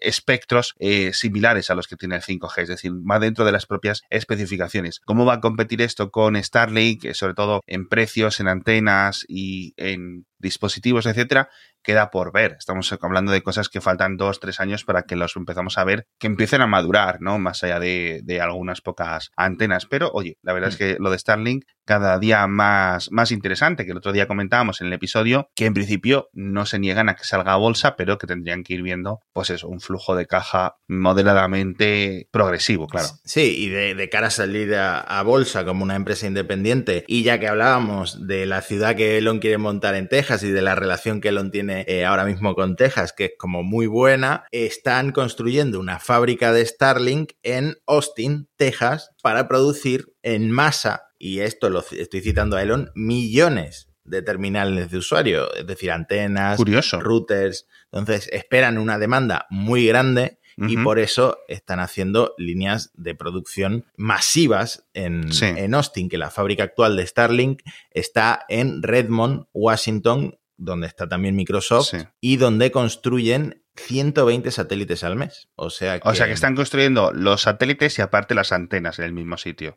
espectros 0.00 0.64
datos 0.64 0.73
eh, 0.78 1.12
similares 1.12 1.70
a 1.70 1.74
los 1.74 1.86
que 1.86 1.96
tiene 1.96 2.16
el 2.16 2.22
5G, 2.22 2.62
es 2.62 2.68
decir, 2.68 2.92
va 2.92 3.18
dentro 3.18 3.44
de 3.44 3.52
las 3.52 3.66
propias 3.66 4.02
especificaciones. 4.10 5.00
¿Cómo 5.00 5.24
va 5.24 5.34
a 5.34 5.40
competir 5.40 5.82
esto 5.82 6.10
con 6.10 6.42
Starlink, 6.42 7.04
eh, 7.04 7.14
sobre 7.14 7.34
todo 7.34 7.62
en 7.66 7.88
precios, 7.88 8.40
en 8.40 8.48
antenas 8.48 9.24
y 9.28 9.74
en 9.76 10.26
dispositivos, 10.44 11.06
etcétera? 11.06 11.48
queda 11.84 12.10
por 12.10 12.32
ver. 12.32 12.56
Estamos 12.58 12.92
hablando 13.00 13.30
de 13.30 13.42
cosas 13.42 13.68
que 13.68 13.80
faltan 13.80 14.16
dos, 14.16 14.40
tres 14.40 14.58
años 14.58 14.84
para 14.84 15.02
que 15.02 15.14
los 15.14 15.36
empezamos 15.36 15.78
a 15.78 15.84
ver, 15.84 16.08
que 16.18 16.26
empiecen 16.26 16.62
a 16.62 16.66
madurar, 16.66 17.20
¿no? 17.20 17.38
Más 17.38 17.62
allá 17.62 17.78
de, 17.78 18.22
de 18.24 18.40
algunas 18.40 18.80
pocas 18.80 19.30
antenas. 19.36 19.86
Pero, 19.86 20.10
oye, 20.12 20.38
la 20.42 20.54
verdad 20.54 20.70
es 20.70 20.76
mm. 20.76 20.78
que 20.78 20.96
lo 20.98 21.10
de 21.10 21.18
Starlink 21.18 21.64
cada 21.84 22.18
día 22.18 22.46
más, 22.46 23.12
más 23.12 23.30
interesante, 23.30 23.84
que 23.84 23.92
el 23.92 23.98
otro 23.98 24.12
día 24.12 24.26
comentábamos 24.26 24.80
en 24.80 24.88
el 24.88 24.94
episodio, 24.94 25.50
que 25.54 25.66
en 25.66 25.74
principio 25.74 26.30
no 26.32 26.66
se 26.66 26.78
niegan 26.78 27.10
a 27.10 27.14
que 27.14 27.24
salga 27.24 27.52
a 27.52 27.56
bolsa, 27.56 27.94
pero 27.96 28.16
que 28.16 28.26
tendrían 28.26 28.64
que 28.64 28.74
ir 28.74 28.82
viendo, 28.82 29.20
pues 29.32 29.50
eso, 29.50 29.68
un 29.68 29.80
flujo 29.80 30.16
de 30.16 30.26
caja 30.26 30.76
moderadamente 30.88 32.26
progresivo, 32.30 32.86
claro. 32.86 33.08
Sí, 33.24 33.64
y 33.64 33.68
de, 33.68 34.08
cara 34.08 34.28
a 34.28 34.30
salir 34.30 34.74
a, 34.74 35.22
bolsa 35.24 35.64
como 35.64 35.84
una 35.84 35.96
empresa 35.96 36.26
independiente, 36.26 37.04
y 37.06 37.22
ya 37.22 37.38
que 37.38 37.48
hablábamos 37.48 38.26
de 38.26 38.46
la 38.46 38.62
ciudad 38.62 38.96
que 38.96 39.18
Elon 39.18 39.38
quiere 39.38 39.58
montar 39.58 39.94
en 39.94 40.08
Texas 40.08 40.33
y 40.42 40.50
de 40.50 40.62
la 40.62 40.74
relación 40.74 41.20
que 41.20 41.28
Elon 41.28 41.50
tiene 41.50 41.84
eh, 41.88 42.04
ahora 42.04 42.24
mismo 42.24 42.54
con 42.54 42.76
Texas, 42.76 43.12
que 43.12 43.26
es 43.26 43.32
como 43.38 43.62
muy 43.62 43.86
buena, 43.86 44.44
están 44.50 45.12
construyendo 45.12 45.78
una 45.78 45.98
fábrica 45.98 46.52
de 46.52 46.66
Starlink 46.66 47.32
en 47.42 47.76
Austin, 47.86 48.48
Texas, 48.56 49.10
para 49.22 49.48
producir 49.48 50.12
en 50.22 50.50
masa 50.50 51.04
y 51.24 51.40
esto 51.40 51.70
lo 51.70 51.82
estoy 51.90 52.20
citando 52.20 52.56
a 52.56 52.62
Elon, 52.62 52.90
millones 52.94 53.88
de 54.04 54.20
terminales 54.20 54.90
de 54.90 54.98
usuario, 54.98 55.50
es 55.54 55.66
decir, 55.66 55.90
antenas, 55.90 56.60
routers. 57.00 57.66
Entonces, 57.90 58.28
esperan 58.30 58.76
una 58.76 58.98
demanda 58.98 59.46
muy 59.48 59.86
grande 59.86 60.38
y 60.56 60.76
por 60.78 60.98
eso 60.98 61.38
están 61.48 61.80
haciendo 61.80 62.34
líneas 62.38 62.90
de 62.94 63.14
producción 63.14 63.86
masivas 63.96 64.86
en, 64.94 65.30
en, 65.40 65.74
Austin, 65.74 66.08
que 66.08 66.18
la 66.18 66.30
fábrica 66.30 66.64
actual 66.64 66.96
de 66.96 67.06
Starlink 67.06 67.62
está 67.90 68.44
en 68.48 68.82
Redmond, 68.82 69.46
Washington, 69.52 70.38
donde 70.56 70.86
está 70.86 71.08
también 71.08 71.36
Microsoft 71.36 71.94
y 72.20 72.36
donde 72.36 72.70
construyen 72.70 73.62
120 73.76 74.50
satélites 74.50 75.02
al 75.04 75.16
mes. 75.16 75.48
O 75.56 75.70
sea 75.70 75.98
que... 75.98 76.08
O 76.08 76.14
sea 76.14 76.26
que 76.26 76.32
están 76.32 76.54
construyendo 76.54 77.12
los 77.12 77.42
satélites 77.42 77.98
y 77.98 78.02
aparte 78.02 78.34
las 78.34 78.52
antenas 78.52 78.98
en 78.98 79.06
el 79.06 79.12
mismo 79.12 79.36
sitio. 79.36 79.74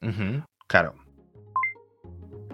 Claro. 0.68 0.96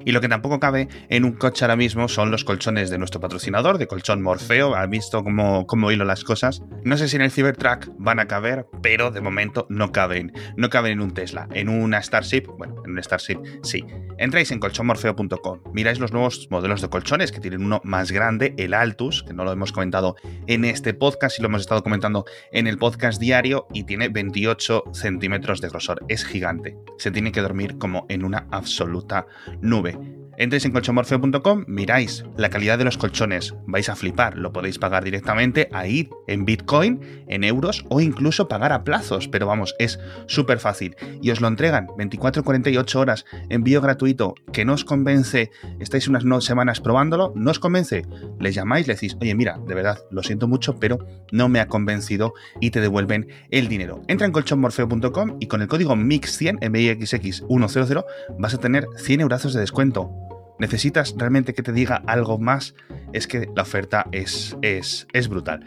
Y 0.05 0.11
lo 0.11 0.21
que 0.21 0.29
tampoco 0.29 0.59
cabe 0.59 0.87
en 1.09 1.25
un 1.25 1.33
coche 1.33 1.65
ahora 1.65 1.75
mismo 1.75 2.07
son 2.07 2.31
los 2.31 2.43
colchones 2.43 2.89
de 2.89 2.97
nuestro 2.97 3.19
patrocinador, 3.19 3.77
de 3.77 3.87
colchón 3.87 4.21
Morfeo. 4.21 4.75
¿Ha 4.75 4.85
visto 4.85 5.23
cómo, 5.23 5.65
cómo 5.67 5.91
hilo 5.91 6.05
las 6.05 6.23
cosas? 6.23 6.61
No 6.83 6.97
sé 6.97 7.07
si 7.07 7.15
en 7.15 7.21
el 7.21 7.31
Cybertruck 7.31 7.89
van 7.97 8.19
a 8.19 8.27
caber, 8.27 8.67
pero 8.81 9.11
de 9.11 9.21
momento 9.21 9.65
no 9.69 9.91
caben. 9.91 10.33
No 10.57 10.69
caben 10.69 10.93
en 10.93 11.01
un 11.01 11.13
Tesla. 11.13 11.47
En 11.53 11.69
una 11.69 12.01
Starship, 12.01 12.47
bueno, 12.57 12.75
en 12.85 12.91
un 12.91 13.03
Starship 13.03 13.39
sí. 13.63 13.83
Entráis 14.17 14.51
en 14.51 14.59
colchonmorfeo.com, 14.59 15.59
miráis 15.73 15.99
los 15.99 16.11
nuevos 16.11 16.47
modelos 16.49 16.81
de 16.81 16.89
colchones 16.89 17.31
que 17.31 17.39
tienen 17.39 17.63
uno 17.63 17.81
más 17.83 18.11
grande, 18.11 18.53
el 18.57 18.73
Altus, 18.73 19.23
que 19.23 19.33
no 19.33 19.43
lo 19.43 19.51
hemos 19.51 19.71
comentado 19.71 20.15
en 20.47 20.65
este 20.65 20.93
podcast 20.93 21.39
y 21.39 21.41
lo 21.41 21.47
hemos 21.47 21.61
estado 21.61 21.83
comentando 21.83 22.25
en 22.51 22.67
el 22.67 22.77
podcast 22.77 23.19
diario 23.19 23.67
y 23.73 23.83
tiene 23.83 24.09
28 24.09 24.83
centímetros 24.93 25.61
de 25.61 25.69
grosor. 25.69 26.03
Es 26.07 26.25
gigante. 26.25 26.77
Se 26.97 27.11
tiene 27.11 27.31
que 27.31 27.41
dormir 27.41 27.77
como 27.77 28.05
en 28.09 28.23
una 28.23 28.47
absoluta 28.51 29.25
nube. 29.61 29.92
Bye. 29.93 30.22
Entréis 30.37 30.65
en 30.65 30.71
colchonmorfeo.com, 30.71 31.65
miráis 31.67 32.25
la 32.37 32.49
calidad 32.49 32.77
de 32.77 32.85
los 32.85 32.97
colchones, 32.97 33.53
vais 33.67 33.89
a 33.89 33.95
flipar, 33.95 34.37
lo 34.37 34.51
podéis 34.51 34.79
pagar 34.79 35.03
directamente 35.03 35.69
ahí 35.71 36.09
en 36.27 36.45
Bitcoin, 36.45 36.99
en 37.27 37.43
euros 37.43 37.85
o 37.89 38.01
incluso 38.01 38.47
pagar 38.47 38.71
a 38.71 38.83
plazos, 38.83 39.27
pero 39.27 39.45
vamos, 39.45 39.75
es 39.77 39.99
súper 40.25 40.59
fácil 40.59 40.95
y 41.21 41.29
os 41.29 41.39
lo 41.39 41.47
entregan 41.47 41.87
24-48 41.87 42.95
horas, 42.95 43.25
envío 43.49 43.81
gratuito, 43.81 44.33
que 44.51 44.65
no 44.65 44.73
os 44.73 44.85
convence, 44.85 45.51
estáis 45.79 46.07
unas 46.07 46.23
semanas 46.43 46.81
probándolo, 46.81 47.31
no 47.35 47.51
os 47.51 47.59
convence, 47.59 48.05
les 48.39 48.55
llamáis, 48.55 48.87
le 48.87 48.95
decís, 48.95 49.15
oye 49.21 49.35
mira, 49.35 49.59
de 49.67 49.75
verdad, 49.75 49.99
lo 50.09 50.23
siento 50.23 50.47
mucho, 50.47 50.79
pero 50.79 50.97
no 51.31 51.47
me 51.47 51.59
ha 51.59 51.67
convencido 51.67 52.33
y 52.59 52.71
te 52.71 52.81
devuelven 52.81 53.27
el 53.51 53.67
dinero. 53.67 54.01
Entra 54.07 54.25
en 54.25 54.33
colchonmorfeo.com 54.33 55.37
y 55.39 55.47
con 55.47 55.61
el 55.61 55.67
código 55.67 55.95
MIX100, 55.95 56.59
MIXX100, 56.59 58.05
vas 58.39 58.53
a 58.53 58.57
tener 58.57 58.87
100 58.97 59.21
euros 59.21 59.53
de 59.53 59.59
descuento 59.59 60.22
necesitas 60.59 61.15
realmente 61.17 61.53
que 61.53 61.63
te 61.63 61.71
diga 61.71 62.03
algo 62.07 62.37
más, 62.37 62.75
es 63.11 63.27
que 63.27 63.49
la 63.55 63.63
oferta 63.63 64.07
es, 64.11 64.57
es, 64.61 65.07
es 65.13 65.27
brutal. 65.27 65.65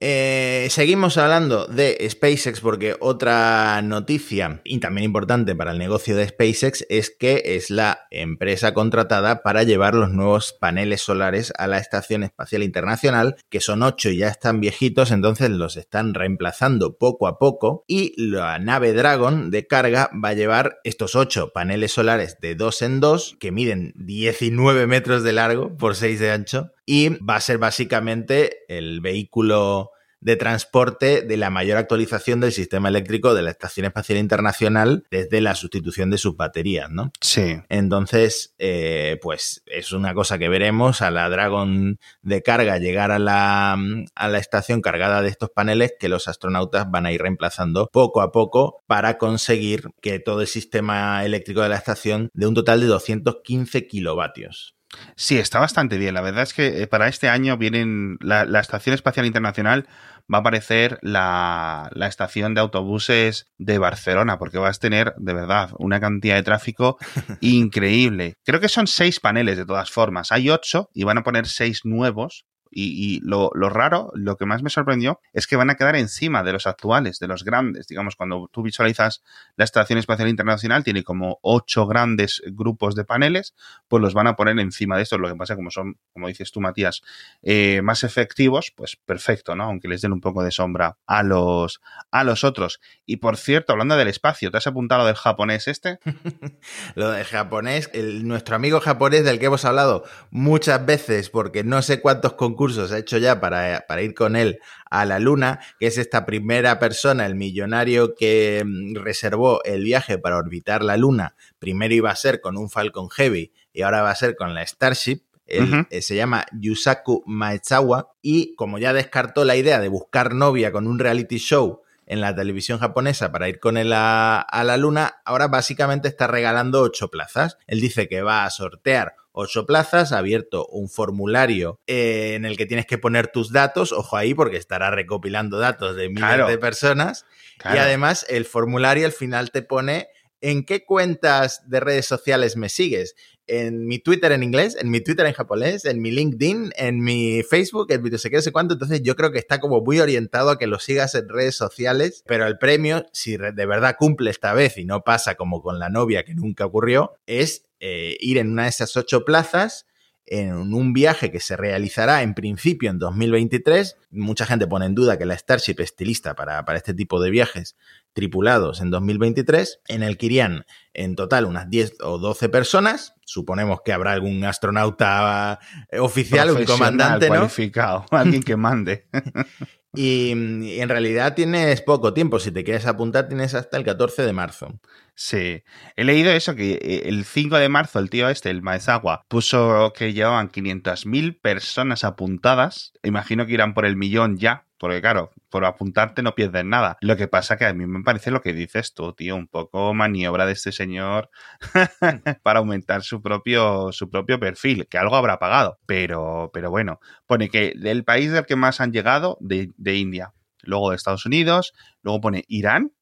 Eh, 0.00 0.68
seguimos 0.70 1.18
hablando 1.18 1.66
de 1.66 2.06
SpaceX 2.08 2.60
porque 2.60 2.94
otra 3.00 3.82
noticia 3.82 4.60
y 4.62 4.78
también 4.78 5.06
importante 5.06 5.56
para 5.56 5.72
el 5.72 5.78
negocio 5.78 6.14
de 6.14 6.28
SpaceX 6.28 6.86
es 6.88 7.10
que 7.10 7.42
es 7.44 7.70
la 7.70 8.06
empresa 8.12 8.74
contratada 8.74 9.42
para 9.42 9.64
llevar 9.64 9.96
los 9.96 10.12
nuevos 10.12 10.52
paneles 10.52 11.00
solares 11.00 11.52
a 11.58 11.66
la 11.66 11.78
Estación 11.78 12.22
Espacial 12.22 12.62
Internacional, 12.62 13.36
que 13.48 13.58
son 13.58 13.82
ocho 13.82 14.08
y 14.10 14.18
ya 14.18 14.28
están 14.28 14.60
viejitos, 14.60 15.10
entonces 15.10 15.50
los 15.50 15.76
están 15.76 16.14
reemplazando 16.14 16.96
poco 16.96 17.26
a 17.26 17.38
poco. 17.38 17.82
Y 17.88 18.14
la 18.22 18.60
nave 18.60 18.92
Dragon 18.92 19.50
de 19.50 19.66
carga 19.66 20.10
va 20.24 20.28
a 20.28 20.34
llevar 20.34 20.78
estos 20.84 21.16
ocho 21.16 21.50
paneles 21.52 21.92
solares 21.92 22.38
de 22.40 22.54
dos 22.54 22.82
en 22.82 23.00
dos 23.00 23.36
que 23.40 23.50
miden 23.50 23.94
19 23.96 24.86
metros 24.86 25.24
de 25.24 25.32
largo 25.32 25.76
por 25.76 25.96
6 25.96 26.20
de 26.20 26.30
ancho 26.30 26.70
y 26.88 27.10
va 27.18 27.36
a 27.36 27.40
ser 27.42 27.58
básicamente 27.58 28.64
el 28.66 29.02
vehículo 29.02 29.90
de 30.20 30.36
transporte 30.36 31.20
de 31.20 31.36
la 31.36 31.50
mayor 31.50 31.76
actualización 31.76 32.40
del 32.40 32.50
sistema 32.50 32.88
eléctrico 32.88 33.34
de 33.34 33.42
la 33.42 33.50
Estación 33.50 33.84
Espacial 33.84 34.18
Internacional 34.18 35.04
desde 35.10 35.42
la 35.42 35.54
sustitución 35.54 36.10
de 36.10 36.16
sus 36.16 36.34
baterías, 36.34 36.90
¿no? 36.90 37.12
Sí. 37.20 37.58
Entonces, 37.68 38.54
eh, 38.58 39.18
pues 39.20 39.62
es 39.66 39.92
una 39.92 40.14
cosa 40.14 40.38
que 40.38 40.48
veremos 40.48 41.02
a 41.02 41.10
la 41.10 41.28
Dragon 41.28 42.00
de 42.22 42.42
carga 42.42 42.78
llegar 42.78 43.10
a 43.10 43.18
la, 43.18 43.76
a 44.14 44.28
la 44.28 44.38
estación 44.38 44.80
cargada 44.80 45.20
de 45.20 45.28
estos 45.28 45.50
paneles 45.50 45.92
que 46.00 46.08
los 46.08 46.26
astronautas 46.26 46.90
van 46.90 47.04
a 47.04 47.12
ir 47.12 47.20
reemplazando 47.20 47.90
poco 47.92 48.22
a 48.22 48.32
poco 48.32 48.82
para 48.86 49.18
conseguir 49.18 49.90
que 50.00 50.20
todo 50.20 50.40
el 50.40 50.46
sistema 50.46 51.22
eléctrico 51.26 51.60
de 51.60 51.68
la 51.68 51.76
estación 51.76 52.30
dé 52.32 52.46
un 52.46 52.54
total 52.54 52.80
de 52.80 52.86
215 52.86 53.86
kilovatios. 53.86 54.77
Sí, 55.16 55.38
está 55.38 55.60
bastante 55.60 55.98
bien. 55.98 56.14
La 56.14 56.20
verdad 56.20 56.42
es 56.42 56.54
que 56.54 56.82
eh, 56.82 56.86
para 56.86 57.08
este 57.08 57.28
año 57.28 57.56
vienen 57.56 58.16
la, 58.20 58.42
Estación 58.60 58.94
Espacial 58.94 59.26
Internacional 59.26 59.86
va 60.32 60.38
a 60.38 60.40
aparecer 60.40 60.98
la, 61.02 61.90
la, 61.92 62.06
estación 62.06 62.54
de 62.54 62.60
autobuses 62.60 63.46
de 63.56 63.78
Barcelona, 63.78 64.38
porque 64.38 64.58
vas 64.58 64.76
a 64.76 64.80
tener, 64.80 65.14
de 65.16 65.32
verdad, 65.34 65.70
una 65.78 66.00
cantidad 66.00 66.36
de 66.36 66.42
tráfico 66.42 66.98
increíble. 67.40 68.34
Creo 68.44 68.60
que 68.60 68.68
son 68.68 68.86
seis 68.86 69.20
paneles 69.20 69.56
de 69.56 69.66
todas 69.66 69.90
formas. 69.90 70.32
Hay 70.32 70.50
ocho 70.50 70.88
y 70.92 71.04
van 71.04 71.18
a 71.18 71.22
poner 71.22 71.46
seis 71.46 71.80
nuevos 71.84 72.44
y, 72.70 73.20
lo, 73.22 73.50
raro, 73.50 74.10
lo 74.14 74.36
que 74.36 74.46
más 74.46 74.62
me 74.62 74.70
sorprendió, 74.70 75.20
es 75.32 75.46
que 75.46 75.56
van 75.56 75.70
a 75.70 75.76
quedar 75.76 75.96
encima 75.96 76.42
de 76.42 76.52
los 76.52 76.66
actuales, 76.66 77.18
de 77.18 77.28
los 77.28 77.44
grandes. 77.44 77.88
Digamos, 77.88 78.16
cuando 78.16 78.48
tú 78.52 78.62
visualizas 78.62 79.22
la 79.56 79.64
Estación 79.64 79.98
Espacial 79.98 80.28
Internacional, 80.28 80.84
tiene 80.84 81.02
como 81.02 81.38
ocho 81.42 81.86
grandes 81.86 82.42
grupos 82.46 82.94
de 82.94 83.04
paneles, 83.04 83.54
pues 83.88 84.02
los 84.02 84.14
van 84.14 84.26
a 84.26 84.36
poner 84.36 84.58
encima 84.58 84.96
de 84.96 85.02
estos. 85.02 85.18
Lo 85.18 85.28
que 85.28 85.36
pasa, 85.36 85.56
como 85.56 85.70
son, 85.70 85.98
como 86.12 86.28
dices 86.28 86.52
tú, 86.52 86.60
Matías, 86.60 87.02
eh, 87.42 87.80
más 87.82 88.04
efectivos, 88.04 88.72
pues 88.76 88.96
perfecto, 88.96 89.54
¿no? 89.54 89.64
Aunque 89.64 89.88
les 89.88 90.00
den 90.00 90.12
un 90.12 90.20
poco 90.20 90.42
de 90.42 90.50
sombra 90.50 90.98
a 91.06 91.22
los, 91.22 91.80
a 92.10 92.24
los 92.24 92.44
otros. 92.44 92.80
Y 93.06 93.16
por 93.16 93.36
cierto, 93.36 93.72
hablando 93.72 93.96
del 93.96 94.08
espacio, 94.08 94.50
¿te 94.50 94.58
has 94.58 94.66
apuntado 94.66 95.06
del 95.06 95.16
japonés 95.16 95.68
este? 95.68 95.98
lo 96.94 97.10
del 97.10 97.24
japonés, 97.24 97.90
nuestro 97.94 98.56
amigo 98.56 98.80
japonés 98.80 99.24
del 99.24 99.38
que 99.38 99.46
hemos 99.46 99.64
hablado 99.64 100.04
muchas 100.30 100.84
veces, 100.84 101.30
porque 101.30 101.64
no 101.64 101.82
sé 101.82 102.00
cuántos 102.00 102.34
concursos 102.34 102.57
cursos 102.58 102.90
ha 102.90 102.98
hecho 102.98 103.18
ya 103.18 103.40
para, 103.40 103.86
para, 103.86 104.02
ir 104.02 104.14
con 104.14 104.34
él 104.34 104.58
a 104.90 105.04
la 105.04 105.20
Luna, 105.20 105.60
que 105.78 105.86
es 105.86 105.96
esta 105.96 106.26
primera 106.26 106.80
persona, 106.80 107.24
el 107.24 107.36
millonario 107.36 108.16
que 108.16 108.64
mm, 108.66 108.96
reservó 108.96 109.62
el 109.62 109.84
viaje 109.84 110.18
para 110.18 110.36
orbitar 110.36 110.82
la 110.82 110.96
Luna. 110.96 111.36
Primero 111.60 111.94
iba 111.94 112.10
a 112.10 112.16
ser 112.16 112.40
con 112.40 112.58
un 112.58 112.68
Falcon 112.68 113.08
Heavy 113.08 113.52
y 113.72 113.82
ahora 113.82 114.02
va 114.02 114.10
a 114.10 114.16
ser 114.16 114.34
con 114.34 114.54
la 114.54 114.66
Starship. 114.66 115.22
Él, 115.46 115.86
eh, 115.90 116.02
se 116.02 116.16
llama 116.16 116.44
Yusaku 116.52 117.22
Maezawa 117.24 118.12
y 118.20 118.54
como 118.56 118.78
ya 118.78 118.92
descartó 118.92 119.46
la 119.46 119.56
idea 119.56 119.80
de 119.80 119.88
buscar 119.88 120.34
novia 120.34 120.72
con 120.72 120.86
un 120.86 120.98
reality 120.98 121.38
show 121.38 121.82
en 122.04 122.20
la 122.20 122.34
televisión 122.34 122.80
japonesa 122.80 123.30
para 123.30 123.48
ir 123.48 123.60
con 123.60 123.76
él 123.76 123.92
a, 123.92 124.40
a, 124.40 124.64
la 124.64 124.76
luna, 124.76 125.20
ahora 125.24 125.46
básicamente 125.46 126.08
está 126.08 126.26
regalando 126.26 126.82
ocho 126.82 127.08
plazas. 127.08 127.56
Él 127.66 127.80
dice 127.80 128.08
que 128.08 128.20
va 128.20 128.44
a 128.44 128.50
sortear 128.50 129.14
ocho 129.40 129.66
plazas, 129.66 130.10
ha 130.12 130.18
abierto 130.18 130.66
un 130.66 130.88
formulario 130.88 131.80
eh, 131.86 132.34
en 132.34 132.44
el 132.44 132.56
que 132.56 132.66
tienes 132.66 132.86
que 132.86 132.98
poner 132.98 133.28
tus 133.28 133.52
datos, 133.52 133.92
ojo 133.92 134.16
ahí 134.16 134.34
porque 134.34 134.56
estará 134.56 134.90
recopilando 134.90 135.58
datos 135.58 135.94
de 135.94 136.08
miles 136.08 136.48
de 136.48 136.58
personas, 136.58 137.24
y 137.64 137.78
además 137.78 138.26
el 138.28 138.44
formulario 138.44 139.06
al 139.06 139.12
final 139.12 139.52
te 139.52 139.62
pone 139.62 140.08
en 140.40 140.64
qué 140.64 140.84
cuentas 140.84 141.68
de 141.68 141.80
redes 141.80 142.06
sociales 142.06 142.56
me 142.56 142.68
sigues. 142.68 143.14
en 143.50 143.86
mi 143.86 143.98
Twitter 143.98 144.32
en 144.32 144.42
inglés, 144.42 144.76
en 144.78 144.90
mi 144.90 145.00
Twitter 145.00 145.24
en 145.24 145.32
japonés, 145.32 145.86
en 145.86 146.02
mi 146.02 146.10
LinkedIn, 146.10 146.72
en 146.76 147.00
mi 147.00 147.42
Facebook, 147.42 147.90
en 147.90 148.02
mi 148.02 148.10
no 148.10 148.18
sé 148.18 148.28
qué, 148.28 148.36
no 148.36 148.42
sé 148.42 148.52
cuánto. 148.52 148.74
Entonces 148.74 149.02
yo 149.02 149.16
creo 149.16 149.32
que 149.32 149.38
está 149.38 149.58
como 149.58 149.80
muy 149.80 150.00
orientado 150.00 150.50
a 150.50 150.58
que 150.58 150.66
lo 150.66 150.78
sigas 150.78 151.14
en 151.14 151.30
redes 151.30 151.56
sociales, 151.56 152.22
pero 152.26 152.46
el 152.46 152.58
premio, 152.58 153.06
si 153.12 153.38
de 153.38 153.66
verdad 153.66 153.96
cumple 153.98 154.30
esta 154.30 154.52
vez 154.52 154.76
y 154.76 154.84
no 154.84 155.00
pasa 155.00 155.34
como 155.36 155.62
con 155.62 155.78
la 155.78 155.88
novia 155.88 156.24
que 156.24 156.34
nunca 156.34 156.66
ocurrió, 156.66 157.14
es 157.26 157.67
eh, 157.80 158.16
ir 158.20 158.38
en 158.38 158.50
una 158.50 158.64
de 158.64 158.70
esas 158.70 158.96
ocho 158.96 159.24
plazas 159.24 159.86
en 160.30 160.74
un 160.74 160.92
viaje 160.92 161.32
que 161.32 161.40
se 161.40 161.56
realizará 161.56 162.22
en 162.22 162.34
principio 162.34 162.90
en 162.90 162.98
2023. 162.98 163.96
Mucha 164.10 164.46
gente 164.46 164.66
pone 164.66 164.86
en 164.86 164.94
duda 164.94 165.18
que 165.18 165.24
la 165.24 165.36
Starship 165.36 165.76
esté 165.78 166.04
lista 166.04 166.34
para, 166.34 166.64
para 166.64 166.78
este 166.78 166.94
tipo 166.94 167.20
de 167.20 167.30
viajes 167.30 167.76
tripulados 168.12 168.80
en 168.80 168.90
2023, 168.90 169.80
en 169.88 170.02
el 170.02 170.18
que 170.18 170.26
irían 170.26 170.66
en 170.92 171.16
total 171.16 171.46
unas 171.46 171.70
10 171.70 171.98
o 172.02 172.18
12 172.18 172.48
personas. 172.48 173.14
Suponemos 173.24 173.80
que 173.84 173.92
habrá 173.92 174.12
algún 174.12 174.44
astronauta 174.44 175.60
eh, 175.90 175.98
oficial, 175.98 176.50
un 176.50 176.64
comandante, 176.64 177.28
¿no? 177.28 177.36
cualificado, 177.36 178.04
alguien 178.10 178.42
que 178.42 178.56
mande. 178.56 179.06
Y, 180.00 180.30
en 180.30 180.88
realidad 180.88 181.34
tienes 181.34 181.82
poco 181.82 182.14
tiempo. 182.14 182.38
Si 182.38 182.52
te 182.52 182.62
quieres 182.62 182.86
apuntar, 182.86 183.26
tienes 183.26 183.54
hasta 183.54 183.76
el 183.76 183.82
14 183.82 184.22
de 184.22 184.32
marzo. 184.32 184.78
Sí, 185.16 185.64
he 185.96 186.04
leído 186.04 186.30
eso, 186.30 186.54
que 186.54 186.74
eh, 186.74 187.02
el 187.06 187.24
5 187.24 187.56
de 187.56 187.68
marzo 187.68 187.98
el 187.98 188.08
tío 188.08 188.28
este, 188.28 188.48
el 188.50 188.62
Maezawa, 188.62 189.24
puso 189.26 189.92
que 189.96 190.12
llevaban 190.12 190.52
500.000 190.52 191.40
personas 191.40 192.04
apuntadas. 192.04 192.92
Imagino 193.02 193.44
que 193.44 193.54
irán 193.54 193.74
por 193.74 193.86
el 193.86 193.96
millón 193.96 194.36
ya, 194.36 194.67
porque 194.78 195.00
claro, 195.00 195.32
por 195.50 195.64
apuntarte 195.64 196.22
no 196.22 196.34
pierdes 196.34 196.64
nada. 196.64 196.96
Lo 197.00 197.16
que 197.16 197.28
pasa 197.28 197.56
que 197.56 197.66
a 197.66 197.74
mí 197.74 197.86
me 197.86 198.02
parece 198.02 198.30
lo 198.30 198.40
que 198.40 198.52
dices 198.52 198.94
tú, 198.94 199.12
tío, 199.12 199.36
un 199.36 199.48
poco 199.48 199.92
maniobra 199.92 200.46
de 200.46 200.52
este 200.52 200.72
señor 200.72 201.30
para 202.42 202.60
aumentar 202.60 203.02
su 203.02 203.20
propio, 203.20 203.92
su 203.92 204.08
propio 204.08 204.38
perfil, 204.38 204.86
que 204.88 204.98
algo 204.98 205.16
habrá 205.16 205.38
pagado. 205.38 205.78
Pero, 205.86 206.50
pero 206.52 206.70
bueno, 206.70 207.00
pone 207.26 207.48
que 207.48 207.72
del 207.76 208.04
país 208.04 208.30
del 208.30 208.46
que 208.46 208.56
más 208.56 208.80
han 208.80 208.92
llegado, 208.92 209.36
de, 209.40 209.72
de 209.76 209.96
India, 209.96 210.32
luego 210.62 210.90
de 210.90 210.96
Estados 210.96 211.26
Unidos, 211.26 211.72
luego 212.02 212.20
pone 212.20 212.44
Irán, 212.48 212.92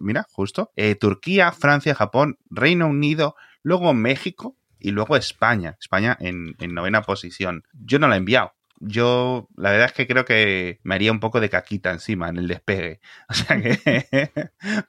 mira, 0.00 0.26
justo, 0.30 0.72
eh, 0.76 0.94
Turquía, 0.94 1.52
Francia, 1.52 1.94
Japón, 1.94 2.38
Reino 2.48 2.88
Unido, 2.88 3.34
luego 3.62 3.92
México 3.92 4.56
y 4.78 4.92
luego 4.92 5.16
España. 5.16 5.76
España 5.80 6.16
en, 6.20 6.54
en 6.58 6.74
novena 6.74 7.02
posición. 7.02 7.64
Yo 7.74 7.98
no 7.98 8.08
la 8.08 8.14
he 8.14 8.18
enviado 8.18 8.54
yo 8.80 9.48
la 9.56 9.70
verdad 9.70 9.86
es 9.86 9.92
que 9.92 10.06
creo 10.06 10.24
que 10.24 10.80
me 10.82 10.94
haría 10.94 11.12
un 11.12 11.20
poco 11.20 11.40
de 11.40 11.50
caquita 11.50 11.90
encima 11.90 12.28
en 12.28 12.38
el 12.38 12.48
despegue. 12.48 13.00
O 13.30 13.34
sea 13.34 13.60
que 13.60 14.30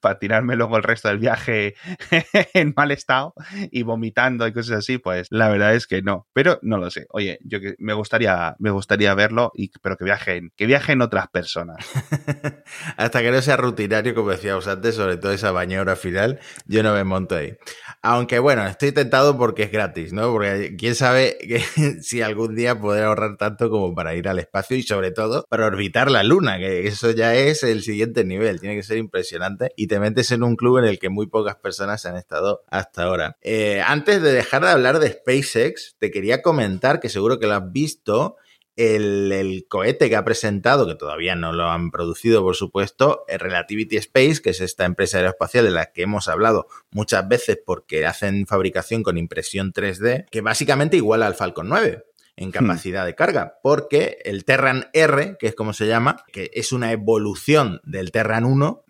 para 0.01 0.17
tirarme 0.17 0.55
luego 0.55 0.77
el 0.77 0.83
resto 0.83 1.09
del 1.09 1.19
viaje 1.19 1.75
en 2.53 2.73
mal 2.75 2.91
estado 2.91 3.33
y 3.71 3.83
vomitando 3.83 4.47
y 4.47 4.53
cosas 4.53 4.79
así, 4.79 4.97
pues 4.97 5.27
la 5.29 5.49
verdad 5.49 5.75
es 5.75 5.87
que 5.87 6.01
no. 6.01 6.27
Pero 6.33 6.59
no 6.63 6.77
lo 6.77 6.89
sé. 6.89 7.05
Oye, 7.09 7.39
yo 7.43 7.59
que 7.59 7.75
me 7.77 7.93
gustaría, 7.93 8.55
me 8.59 8.71
gustaría 8.71 9.13
verlo, 9.13 9.51
y, 9.53 9.71
pero 9.81 9.97
que 9.97 10.05
viajen, 10.05 10.51
que 10.55 10.65
viajen 10.65 11.01
otras 11.01 11.27
personas. 11.27 11.85
Hasta 12.97 13.21
que 13.21 13.31
no 13.31 13.41
sea 13.41 13.57
rutinario, 13.57 14.15
como 14.15 14.31
decíamos 14.31 14.67
antes, 14.67 14.95
sobre 14.95 15.17
todo 15.17 15.31
esa 15.31 15.51
bañora 15.51 15.95
final, 15.95 16.39
yo 16.65 16.83
no 16.83 16.93
me 16.93 17.03
monto 17.03 17.35
ahí. 17.35 17.57
Aunque 18.03 18.39
bueno, 18.39 18.65
estoy 18.65 18.91
tentado 18.91 19.37
porque 19.37 19.63
es 19.63 19.71
gratis, 19.71 20.11
¿no? 20.11 20.31
Porque 20.31 20.75
quién 20.75 20.95
sabe 20.95 21.37
que, 21.37 21.59
si 22.01 22.21
algún 22.21 22.55
día 22.55 22.79
podré 22.79 23.03
ahorrar 23.03 23.37
tanto 23.37 23.69
como 23.69 23.93
para 23.93 24.15
ir 24.15 24.27
al 24.27 24.39
espacio 24.39 24.75
y 24.75 24.81
sobre 24.81 25.11
todo 25.11 25.45
para 25.49 25.67
orbitar 25.67 26.09
la 26.09 26.23
luna, 26.23 26.57
que 26.57 26.87
eso 26.87 27.11
ya 27.11 27.35
es 27.35 27.63
el 27.63 27.83
siguiente 27.83 28.23
nivel, 28.23 28.59
tiene 28.59 28.75
que 28.75 28.81
ser 28.81 28.97
impresionante 28.97 29.71
y 29.75 29.85
te 29.85 29.99
metes 29.99 30.31
en 30.31 30.41
un 30.41 30.55
club 30.55 30.79
en 30.79 30.85
el 30.85 30.97
que 30.97 31.09
muy 31.09 31.27
pocas 31.27 31.57
personas 31.57 32.05
han 32.07 32.17
estado 32.17 32.63
hasta 32.69 33.03
ahora. 33.03 33.37
Eh, 33.41 33.83
antes 33.85 34.21
de 34.23 34.33
dejar 34.33 34.63
de 34.63 34.71
hablar 34.71 34.99
de 34.99 35.11
SpaceX, 35.11 35.95
te 35.99 36.09
quería 36.09 36.41
comentar 36.41 36.99
que 36.99 37.09
seguro 37.09 37.39
que 37.39 37.45
lo 37.45 37.53
has 37.53 37.71
visto. 37.71 38.37
El, 38.81 39.31
el, 39.31 39.65
cohete 39.67 40.09
que 40.09 40.15
ha 40.15 40.25
presentado, 40.25 40.87
que 40.87 40.95
todavía 40.95 41.35
no 41.35 41.53
lo 41.53 41.69
han 41.69 41.91
producido, 41.91 42.41
por 42.41 42.55
supuesto, 42.55 43.25
Relativity 43.27 43.97
Space, 43.97 44.41
que 44.41 44.51
es 44.51 44.61
esta 44.61 44.85
empresa 44.85 45.17
aeroespacial 45.17 45.65
de 45.65 45.71
la 45.71 45.91
que 45.91 46.03
hemos 46.03 46.27
hablado 46.27 46.67
muchas 46.91 47.27
veces 47.27 47.59
porque 47.65 48.05
hacen 48.05 48.47
fabricación 48.47 49.03
con 49.03 49.17
impresión 49.17 49.73
3D, 49.73 50.25
que 50.29 50.41
básicamente 50.41 50.97
iguala 50.97 51.27
al 51.27 51.35
Falcon 51.35 51.69
9 51.69 52.03
en 52.37 52.49
hmm. 52.49 52.51
capacidad 52.51 53.05
de 53.05 53.15
carga, 53.15 53.59
porque 53.61 54.17
el 54.25 54.45
Terran 54.45 54.87
R, 54.93 55.37
que 55.39 55.47
es 55.47 55.55
como 55.55 55.73
se 55.73 55.87
llama, 55.87 56.23
que 56.31 56.49
es 56.53 56.71
una 56.71 56.91
evolución 56.91 57.81
del 57.83 58.11
Terran 58.11 58.45
1, 58.45 58.85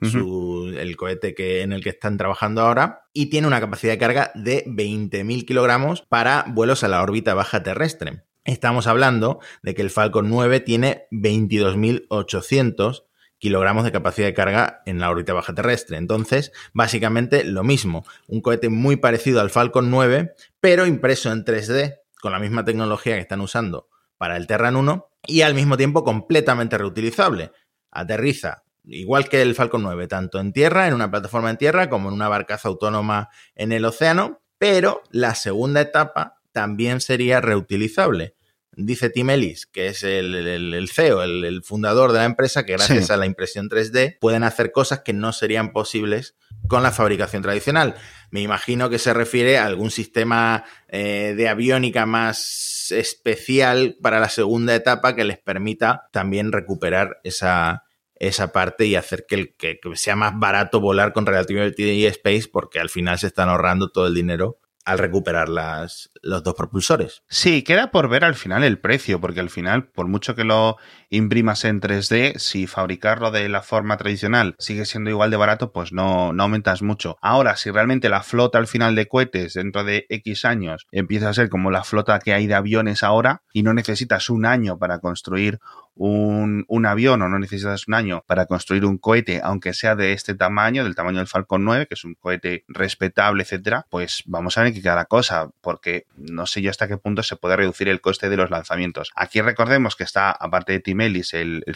el 0.77 0.95
cohete 0.95 1.34
que, 1.34 1.62
en 1.62 1.73
el 1.73 1.84
que 1.84 1.89
están 1.89 2.17
trabajando 2.17 2.62
ahora, 2.62 3.04
y 3.13 3.27
tiene 3.27 3.47
una 3.47 3.60
capacidad 3.60 3.93
de 3.93 3.97
carga 3.97 4.32
de 4.36 4.65
20.000 4.65 5.45
kilogramos 5.45 6.01
para 6.01 6.45
vuelos 6.47 6.84
a 6.84 6.88
la 6.88 7.01
órbita 7.01 7.34
baja 7.34 7.63
terrestre. 7.63 8.23
Estamos 8.43 8.88
hablando 8.88 9.39
de 9.62 9.75
que 9.75 9.84
el 9.84 9.91
Falcon 9.91 10.27
9 10.30 10.62
tiene 10.62 11.08
22.800 11.12 13.04
kilogramos 13.38 13.84
de 13.84 13.91
capacidad 13.91 14.27
de 14.27 14.34
carga 14.34 14.82
en 14.86 14.99
la 14.99 15.10
órbita 15.10 15.34
baja 15.34 15.54
terrestre. 15.54 15.97
Entonces, 15.97 16.51
básicamente 16.73 17.43
lo 17.43 17.63
mismo, 17.63 18.06
un 18.27 18.41
cohete 18.41 18.69
muy 18.69 18.97
parecido 18.97 19.41
al 19.41 19.49
Falcon 19.49 19.89
9, 19.89 20.36
pero 20.60 20.86
impreso 20.86 21.32
en 21.32 21.43
3D, 21.43 21.97
con 22.21 22.32
la 22.32 22.39
misma 22.39 22.63
tecnología 22.65 23.15
que 23.15 23.21
están 23.21 23.41
usando 23.41 23.89
para 24.17 24.38
el 24.38 24.45
Terran 24.45 24.75
1 24.75 25.10
y 25.25 25.41
al 25.41 25.56
mismo 25.56 25.75
tiempo 25.77 26.04
completamente 26.04 26.77
reutilizable. 26.77 27.51
Aterriza 27.89 28.63
igual 28.86 29.30
que 29.30 29.41
el 29.41 29.56
Falcon 29.56 29.84
9, 29.84 30.08
tanto 30.08 30.39
en 30.39 30.54
tierra, 30.54 30.88
en 30.88 30.93
una 30.93 31.12
plataforma 31.12 31.49
en 31.49 31.58
tierra, 31.58 31.89
como 31.89 32.10
en 32.10 32.15
una 32.15 32.30
barcaza 32.30 32.69
autónoma 32.69 33.30
en 33.56 33.71
el 33.71 33.86
océano, 33.86 34.41
pero 34.58 35.01
la 35.12 35.36
segunda 35.36 35.82
etapa 35.82 36.40
también 36.52 37.02
sería 37.02 37.42
reutilizable. 37.42 38.36
Dice 38.74 39.10
Tim 39.10 39.30
Ellis, 39.30 39.66
que 39.66 39.88
es 39.88 40.04
el, 40.04 40.90
CEO, 40.90 41.24
el, 41.24 41.62
fundador 41.62 42.14
de 42.14 42.20
la 42.20 42.26
empresa, 42.26 42.66
que 42.66 42.72
gracias 42.74 43.12
a 43.12 43.18
la 43.18 43.26
impresión 43.26 43.70
3D 43.70 44.18
pueden 44.22 44.44
hacer 44.44 44.72
cosas 44.72 45.02
que 45.02 45.12
no 45.12 45.34
serían 45.34 45.74
posibles 45.74 46.38
con 46.70 46.82
la 46.82 46.92
fabricación 46.92 47.42
tradicional. 47.42 47.96
Me 48.30 48.40
imagino 48.40 48.90
que 48.90 48.98
se 48.98 49.14
refiere 49.14 49.58
a 49.58 49.66
algún 49.66 49.92
sistema 49.92 50.64
eh, 50.88 51.34
de 51.36 51.50
aviónica 51.50 52.06
más 52.06 52.92
especial 52.92 53.98
para 54.02 54.22
la 54.22 54.30
segunda 54.30 54.74
etapa 54.74 55.16
que 55.16 55.26
les 55.26 55.38
permita 55.38 56.08
también 56.14 56.54
recuperar 56.54 57.20
esa, 57.26 57.84
esa 58.16 58.54
parte 58.54 58.86
y 58.86 58.96
hacer 58.96 59.26
que, 59.28 59.54
que, 59.58 59.80
sea 59.96 60.16
más 60.16 60.40
barato 60.40 60.80
volar 60.80 61.12
con 61.12 61.26
Relativity 61.26 62.06
Space 62.06 62.48
porque 62.50 62.80
al 62.80 62.90
final 62.90 63.20
se 63.20 63.28
están 63.28 63.50
ahorrando 63.50 63.90
todo 63.90 64.08
el 64.08 64.14
dinero 64.14 64.61
al 64.86 64.98
recuperar 64.98 65.50
las, 65.50 66.12
los 66.22 66.44
dos 66.44 66.56
propulsores. 66.56 67.24
Sí, 67.28 67.63
queda 67.63 67.91
por 67.91 68.10
ver 68.10 68.24
al 68.24 68.36
final 68.36 68.63
el 68.63 68.80
precio, 68.80 69.22
porque 69.22 69.39
al 69.39 69.50
final, 69.50 69.88
por 69.89 70.08
mucho 70.08 70.36
que 70.36 70.44
lo 70.44 70.78
imprimas 71.12 71.65
en 71.65 71.82
3D, 71.82 72.39
si 72.39 72.65
fabricarlo 72.65 73.30
de 73.32 73.47
la 73.50 73.62
forma 73.62 73.97
tradicional 73.97 74.56
sigue 74.58 74.86
siendo 74.86 75.10
igual 75.10 75.30
de 75.30 75.38
barato, 75.38 75.71
pues 75.71 75.91
no, 75.91 76.34
no 76.34 76.43
aumentas 76.43 76.82
mucho. 76.82 77.17
Ahora, 77.21 77.58
si 77.58 77.69
realmente 77.69 78.10
la 78.10 78.24
flota 78.24 78.58
al 78.58 78.67
final 78.67 78.95
de 78.95 79.08
cohetes 79.08 79.54
dentro 79.54 79.84
de 79.84 80.06
X 80.10 80.45
años 80.45 80.88
empieza 80.91 81.30
a 81.30 81.34
ser 81.34 81.50
como 81.50 81.69
la 81.69 81.84
flota 81.84 82.17
que 82.19 82.34
hay 82.34 82.47
de 82.47 82.56
aviones 82.56 83.04
ahora 83.04 83.43
y 83.54 83.62
no 83.62 83.74
necesitas 83.74 84.30
un 84.30 84.45
año 84.45 84.80
para 84.80 85.00
construir 85.00 85.60
un, 85.95 86.65
un, 86.67 86.86
avión 86.86 87.21
o 87.21 87.30
no 87.30 87.38
necesitas 87.38 87.88
un 87.88 87.93
año 87.93 88.24
para 88.26 88.45
construir 88.45 88.86
un 88.86 88.97
cohete, 88.97 89.41
aunque 89.43 89.74
sea 89.74 89.95
de 89.95 90.13
este 90.13 90.36
tamaño, 90.36 90.84
del 90.84 90.95
tamaño 90.95 91.17
del 91.17 91.28
Falcon 91.28 91.63
9, 91.63 91.88
que 91.88 91.95
es 91.95 92.04
un 92.06 92.15
cohete 92.15 92.63
respetable, 92.67 93.43
etcétera, 93.43 93.86
pues 93.89 94.24
vamos 94.26 94.58
a 94.58 94.63
ver 94.63 94.74
qué 94.74 94.82
cada 94.82 95.06
cosa, 95.06 95.50
porque 95.62 96.08
no 96.15 96.45
sé 96.47 96.62
yo 96.62 96.69
hasta 96.69 96.88
qué 96.88 96.97
punto 96.97 97.24
se 97.24 97.36
puede 97.36 97.58
reducir 97.58 97.89
el 97.89 98.02
coste 98.02 98.30
de 98.30 98.38
los 98.38 98.50
lanzamientos. 98.50 99.12
Aquí 99.15 99.41
recordemos 99.41 99.95
que 99.95 100.04
está, 100.04 100.32
aparte 100.32 100.71
de 100.74 100.80
Timelis, 101.02 101.34
el, 101.34 101.64
el 101.66 101.76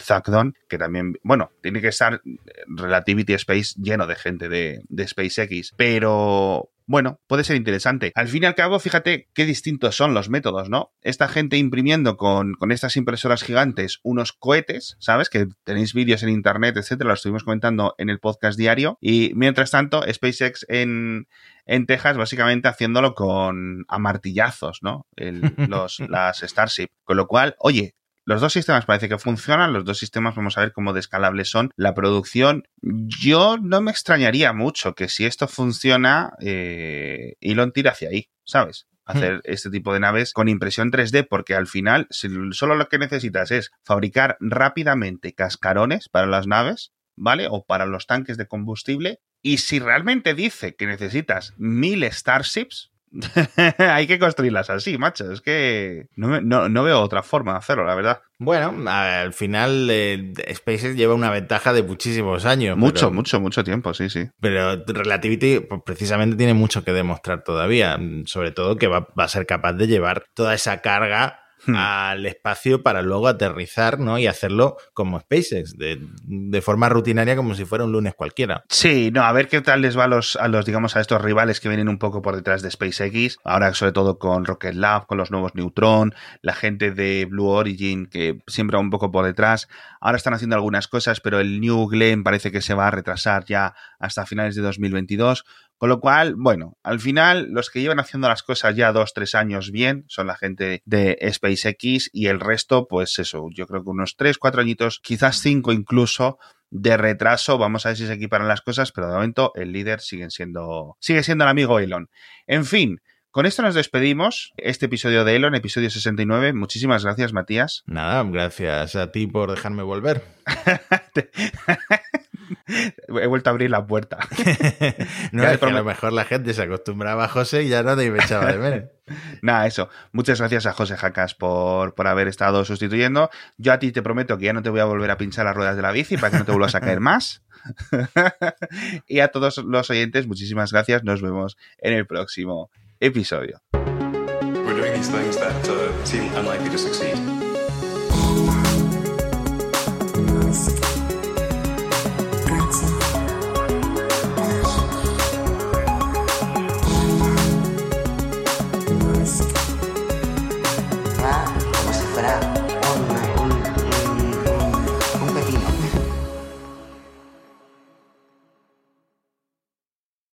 que 0.68 0.78
también, 0.78 1.14
bueno, 1.22 1.50
tiene 1.62 1.80
que 1.80 1.88
estar 1.88 2.22
Relativity 2.66 3.34
Space 3.34 3.74
lleno 3.76 4.06
de 4.06 4.14
gente 4.14 4.48
de, 4.48 4.82
de 4.88 5.08
SpaceX, 5.08 5.72
pero 5.76 6.70
bueno, 6.88 7.20
puede 7.26 7.42
ser 7.42 7.56
interesante. 7.56 8.12
Al 8.14 8.28
fin 8.28 8.44
y 8.44 8.46
al 8.46 8.54
cabo, 8.54 8.78
fíjate 8.78 9.28
qué 9.34 9.44
distintos 9.44 9.96
son 9.96 10.14
los 10.14 10.30
métodos, 10.30 10.70
¿no? 10.70 10.92
Esta 11.02 11.26
gente 11.26 11.56
imprimiendo 11.56 12.16
con, 12.16 12.54
con 12.54 12.70
estas 12.70 12.96
impresoras 12.96 13.42
gigantes 13.42 13.98
unos 14.04 14.32
cohetes, 14.32 14.96
¿sabes? 15.00 15.28
Que 15.28 15.48
tenéis 15.64 15.94
vídeos 15.94 16.22
en 16.22 16.28
internet, 16.28 16.76
etcétera, 16.76 17.08
lo 17.08 17.14
estuvimos 17.14 17.42
comentando 17.42 17.96
en 17.98 18.08
el 18.08 18.20
podcast 18.20 18.56
diario. 18.56 18.98
Y 19.00 19.32
mientras 19.34 19.72
tanto, 19.72 20.02
SpaceX 20.08 20.64
en, 20.68 21.26
en 21.66 21.86
Texas, 21.86 22.16
básicamente 22.16 22.68
haciéndolo 22.68 23.14
con 23.14 23.84
amartillazos, 23.88 24.78
¿no? 24.82 25.06
los, 25.16 25.98
las 26.08 26.38
Starship. 26.38 26.88
Con 27.02 27.16
lo 27.16 27.26
cual, 27.26 27.56
oye, 27.58 27.95
los 28.26 28.40
dos 28.40 28.52
sistemas 28.52 28.84
parece 28.84 29.08
que 29.08 29.18
funcionan, 29.18 29.72
los 29.72 29.84
dos 29.84 29.98
sistemas 29.98 30.34
vamos 30.34 30.58
a 30.58 30.60
ver 30.60 30.72
cómo 30.72 30.92
descalables 30.92 31.48
son. 31.48 31.70
La 31.76 31.94
producción, 31.94 32.64
yo 32.82 33.56
no 33.56 33.80
me 33.80 33.92
extrañaría 33.92 34.52
mucho 34.52 34.94
que 34.94 35.08
si 35.08 35.24
esto 35.24 35.46
funciona, 35.46 36.32
eh, 36.40 37.36
Elon 37.40 37.72
tira 37.72 37.92
hacia 37.92 38.08
ahí, 38.08 38.28
¿sabes? 38.44 38.88
hacer 39.06 39.36
hmm. 39.36 39.40
este 39.44 39.70
tipo 39.70 39.94
de 39.94 40.00
naves 40.00 40.32
con 40.32 40.48
impresión 40.48 40.90
3D, 40.90 41.26
porque 41.28 41.54
al 41.54 41.68
final 41.68 42.08
si 42.10 42.28
solo 42.50 42.74
lo 42.74 42.88
que 42.88 42.98
necesitas 42.98 43.52
es 43.52 43.70
fabricar 43.84 44.36
rápidamente 44.40 45.32
cascarones 45.32 46.08
para 46.08 46.26
las 46.26 46.48
naves, 46.48 46.92
¿vale? 47.14 47.46
O 47.48 47.64
para 47.64 47.86
los 47.86 48.06
tanques 48.06 48.36
de 48.36 48.48
combustible. 48.48 49.20
Y 49.40 49.58
si 49.58 49.78
realmente 49.78 50.34
dice 50.34 50.74
que 50.74 50.88
necesitas 50.88 51.54
mil 51.56 52.02
Starships, 52.10 52.90
Hay 53.78 54.06
que 54.06 54.18
construirlas 54.18 54.70
así, 54.70 54.98
macho. 54.98 55.30
Es 55.32 55.40
que 55.40 56.08
no, 56.16 56.40
no, 56.40 56.68
no, 56.68 56.82
veo 56.82 57.00
otra 57.00 57.22
forma 57.22 57.52
de 57.52 57.58
hacerlo, 57.58 57.84
la 57.84 57.94
verdad. 57.94 58.22
Bueno, 58.38 58.74
al 58.90 59.32
final 59.32 59.88
eh, 59.90 60.32
SpaceX 60.54 60.94
lleva 60.94 61.14
una 61.14 61.30
ventaja 61.30 61.72
de 61.72 61.82
muchísimos 61.82 62.44
años. 62.44 62.76
Mucho, 62.76 63.10
mucho, 63.10 63.40
mucho 63.40 63.64
tiempo, 63.64 63.94
sí, 63.94 64.10
sí. 64.10 64.28
Pero 64.40 64.84
Relativity 64.84 65.60
pues, 65.60 65.80
precisamente 65.84 66.36
tiene 66.36 66.54
mucho 66.54 66.84
que 66.84 66.92
demostrar 66.92 67.42
todavía. 67.44 67.98
Sobre 68.26 68.50
todo 68.50 68.76
que 68.76 68.88
va, 68.88 69.08
va 69.18 69.24
a 69.24 69.28
ser 69.28 69.46
capaz 69.46 69.72
de 69.74 69.86
llevar 69.86 70.24
toda 70.34 70.54
esa 70.54 70.82
carga 70.82 71.45
Hmm. 71.66 71.74
al 71.76 72.26
espacio 72.26 72.82
para 72.82 73.02
luego 73.02 73.28
aterrizar, 73.28 73.98
¿no? 73.98 74.18
Y 74.18 74.26
hacerlo 74.26 74.76
como 74.94 75.18
SpaceX, 75.18 75.76
de, 75.76 76.00
de, 76.24 76.62
forma 76.62 76.88
rutinaria 76.88 77.34
como 77.34 77.54
si 77.54 77.64
fuera 77.64 77.84
un 77.84 77.92
lunes 77.92 78.14
cualquiera. 78.14 78.64
Sí, 78.68 79.10
no, 79.12 79.22
a 79.22 79.32
ver 79.32 79.48
qué 79.48 79.60
tal 79.60 79.82
les 79.82 79.98
va 79.98 80.04
a 80.04 80.08
los, 80.08 80.36
a 80.36 80.48
los, 80.48 80.64
digamos, 80.64 80.96
a 80.96 81.00
estos 81.00 81.20
rivales 81.20 81.60
que 81.60 81.68
vienen 81.68 81.88
un 81.88 81.98
poco 81.98 82.22
por 82.22 82.36
detrás 82.36 82.62
de 82.62 82.70
SpaceX, 82.70 83.38
ahora 83.44 83.74
sobre 83.74 83.92
todo 83.92 84.18
con 84.18 84.44
Rocket 84.44 84.74
Lab, 84.74 85.06
con 85.06 85.18
los 85.18 85.30
nuevos 85.30 85.54
Neutron, 85.54 86.14
la 86.40 86.54
gente 86.54 86.92
de 86.92 87.26
Blue 87.26 87.48
Origin 87.48 88.06
que 88.06 88.38
siempre 88.46 88.76
va 88.76 88.80
un 88.80 88.90
poco 88.90 89.10
por 89.10 89.24
detrás. 89.24 89.68
Ahora 90.00 90.16
están 90.16 90.34
haciendo 90.34 90.56
algunas 90.56 90.88
cosas, 90.88 91.20
pero 91.20 91.40
el 91.40 91.60
New 91.60 91.86
Glenn 91.88 92.22
parece 92.22 92.52
que 92.52 92.60
se 92.60 92.74
va 92.74 92.88
a 92.88 92.90
retrasar 92.90 93.44
ya 93.44 93.74
hasta 93.98 94.26
finales 94.26 94.54
de 94.54 94.62
2022. 94.62 95.44
Con 95.78 95.90
lo 95.90 96.00
cual, 96.00 96.34
bueno, 96.36 96.78
al 96.82 97.00
final 97.00 97.48
los 97.50 97.70
que 97.70 97.80
llevan 97.80 98.00
haciendo 98.00 98.28
las 98.28 98.42
cosas 98.42 98.74
ya 98.76 98.92
dos, 98.92 99.12
tres 99.12 99.34
años 99.34 99.70
bien 99.70 100.04
son 100.08 100.26
la 100.26 100.36
gente 100.36 100.82
de 100.84 101.18
SpaceX 101.30 102.08
y 102.12 102.28
el 102.28 102.40
resto, 102.40 102.86
pues 102.88 103.18
eso, 103.18 103.48
yo 103.52 103.66
creo 103.66 103.84
que 103.84 103.90
unos 103.90 104.16
tres, 104.16 104.38
cuatro 104.38 104.62
añitos, 104.62 105.00
quizás 105.00 105.40
cinco 105.40 105.72
incluso, 105.72 106.38
de 106.70 106.96
retraso. 106.96 107.58
Vamos 107.58 107.84
a 107.84 107.90
ver 107.90 107.98
si 107.98 108.06
se 108.06 108.14
equiparan 108.14 108.48
las 108.48 108.62
cosas, 108.62 108.92
pero 108.92 109.08
de 109.08 109.14
momento 109.14 109.52
el 109.54 109.72
líder 109.72 110.00
sigue 110.00 110.30
siendo, 110.30 110.96
sigue 111.00 111.22
siendo 111.22 111.44
el 111.44 111.50
amigo 111.50 111.78
Elon. 111.78 112.08
En 112.46 112.64
fin, 112.64 113.00
con 113.30 113.44
esto 113.44 113.60
nos 113.62 113.74
despedimos. 113.74 114.54
Este 114.56 114.86
episodio 114.86 115.24
de 115.24 115.36
Elon, 115.36 115.54
episodio 115.54 115.90
69. 115.90 116.54
Muchísimas 116.54 117.04
gracias, 117.04 117.34
Matías. 117.34 117.82
Nada, 117.86 118.22
gracias 118.24 118.96
a 118.96 119.12
ti 119.12 119.26
por 119.26 119.50
dejarme 119.50 119.82
volver. 119.82 120.24
He 122.68 123.26
vuelto 123.26 123.50
a 123.50 123.52
abrir 123.52 123.70
la 123.70 123.86
puerta. 123.86 124.18
no, 125.32 125.44
es 125.44 125.58
que 125.58 125.64
a 125.66 125.70
lo 125.70 125.84
mejor 125.84 126.12
la 126.12 126.24
gente 126.24 126.52
se 126.52 126.62
acostumbraba 126.62 127.24
a 127.24 127.28
José 127.28 127.62
y 127.62 127.68
ya 127.68 127.82
no 127.82 127.96
te 127.96 128.06
echaba 128.06 128.52
de 128.52 128.58
menos. 128.58 128.90
Nada, 129.42 129.66
eso. 129.66 129.88
Muchas 130.12 130.40
gracias 130.40 130.66
a 130.66 130.72
José 130.72 130.96
Jacas 130.96 131.34
por, 131.34 131.94
por 131.94 132.08
haber 132.08 132.26
estado 132.26 132.64
sustituyendo. 132.64 133.30
Yo 133.56 133.72
a 133.72 133.78
ti 133.78 133.92
te 133.92 134.02
prometo 134.02 134.36
que 134.36 134.46
ya 134.46 134.52
no 134.52 134.62
te 134.62 134.70
voy 134.70 134.80
a 134.80 134.84
volver 134.84 135.10
a 135.10 135.16
pinchar 135.16 135.44
las 135.44 135.54
ruedas 135.54 135.76
de 135.76 135.82
la 135.82 135.92
bici 135.92 136.16
para 136.16 136.32
que 136.32 136.38
no 136.38 136.44
te 136.44 136.52
vuelvas 136.52 136.74
a 136.74 136.80
caer 136.80 137.00
más. 137.00 137.44
y 139.06 139.20
a 139.20 139.28
todos 139.28 139.58
los 139.58 139.90
oyentes, 139.90 140.26
muchísimas 140.26 140.72
gracias. 140.72 141.04
Nos 141.04 141.22
vemos 141.22 141.56
en 141.78 141.94
el 141.94 142.06
próximo 142.06 142.70
episodio. 142.98 143.62
We're 143.74 144.74
doing 144.74 144.94
these 144.94 145.08
things 145.08 145.36
that 145.36 145.68
uh, 145.68 146.04
seem 146.04 146.24
unlikely 146.34 146.70
to 146.70 146.78
succeed. 146.78 147.35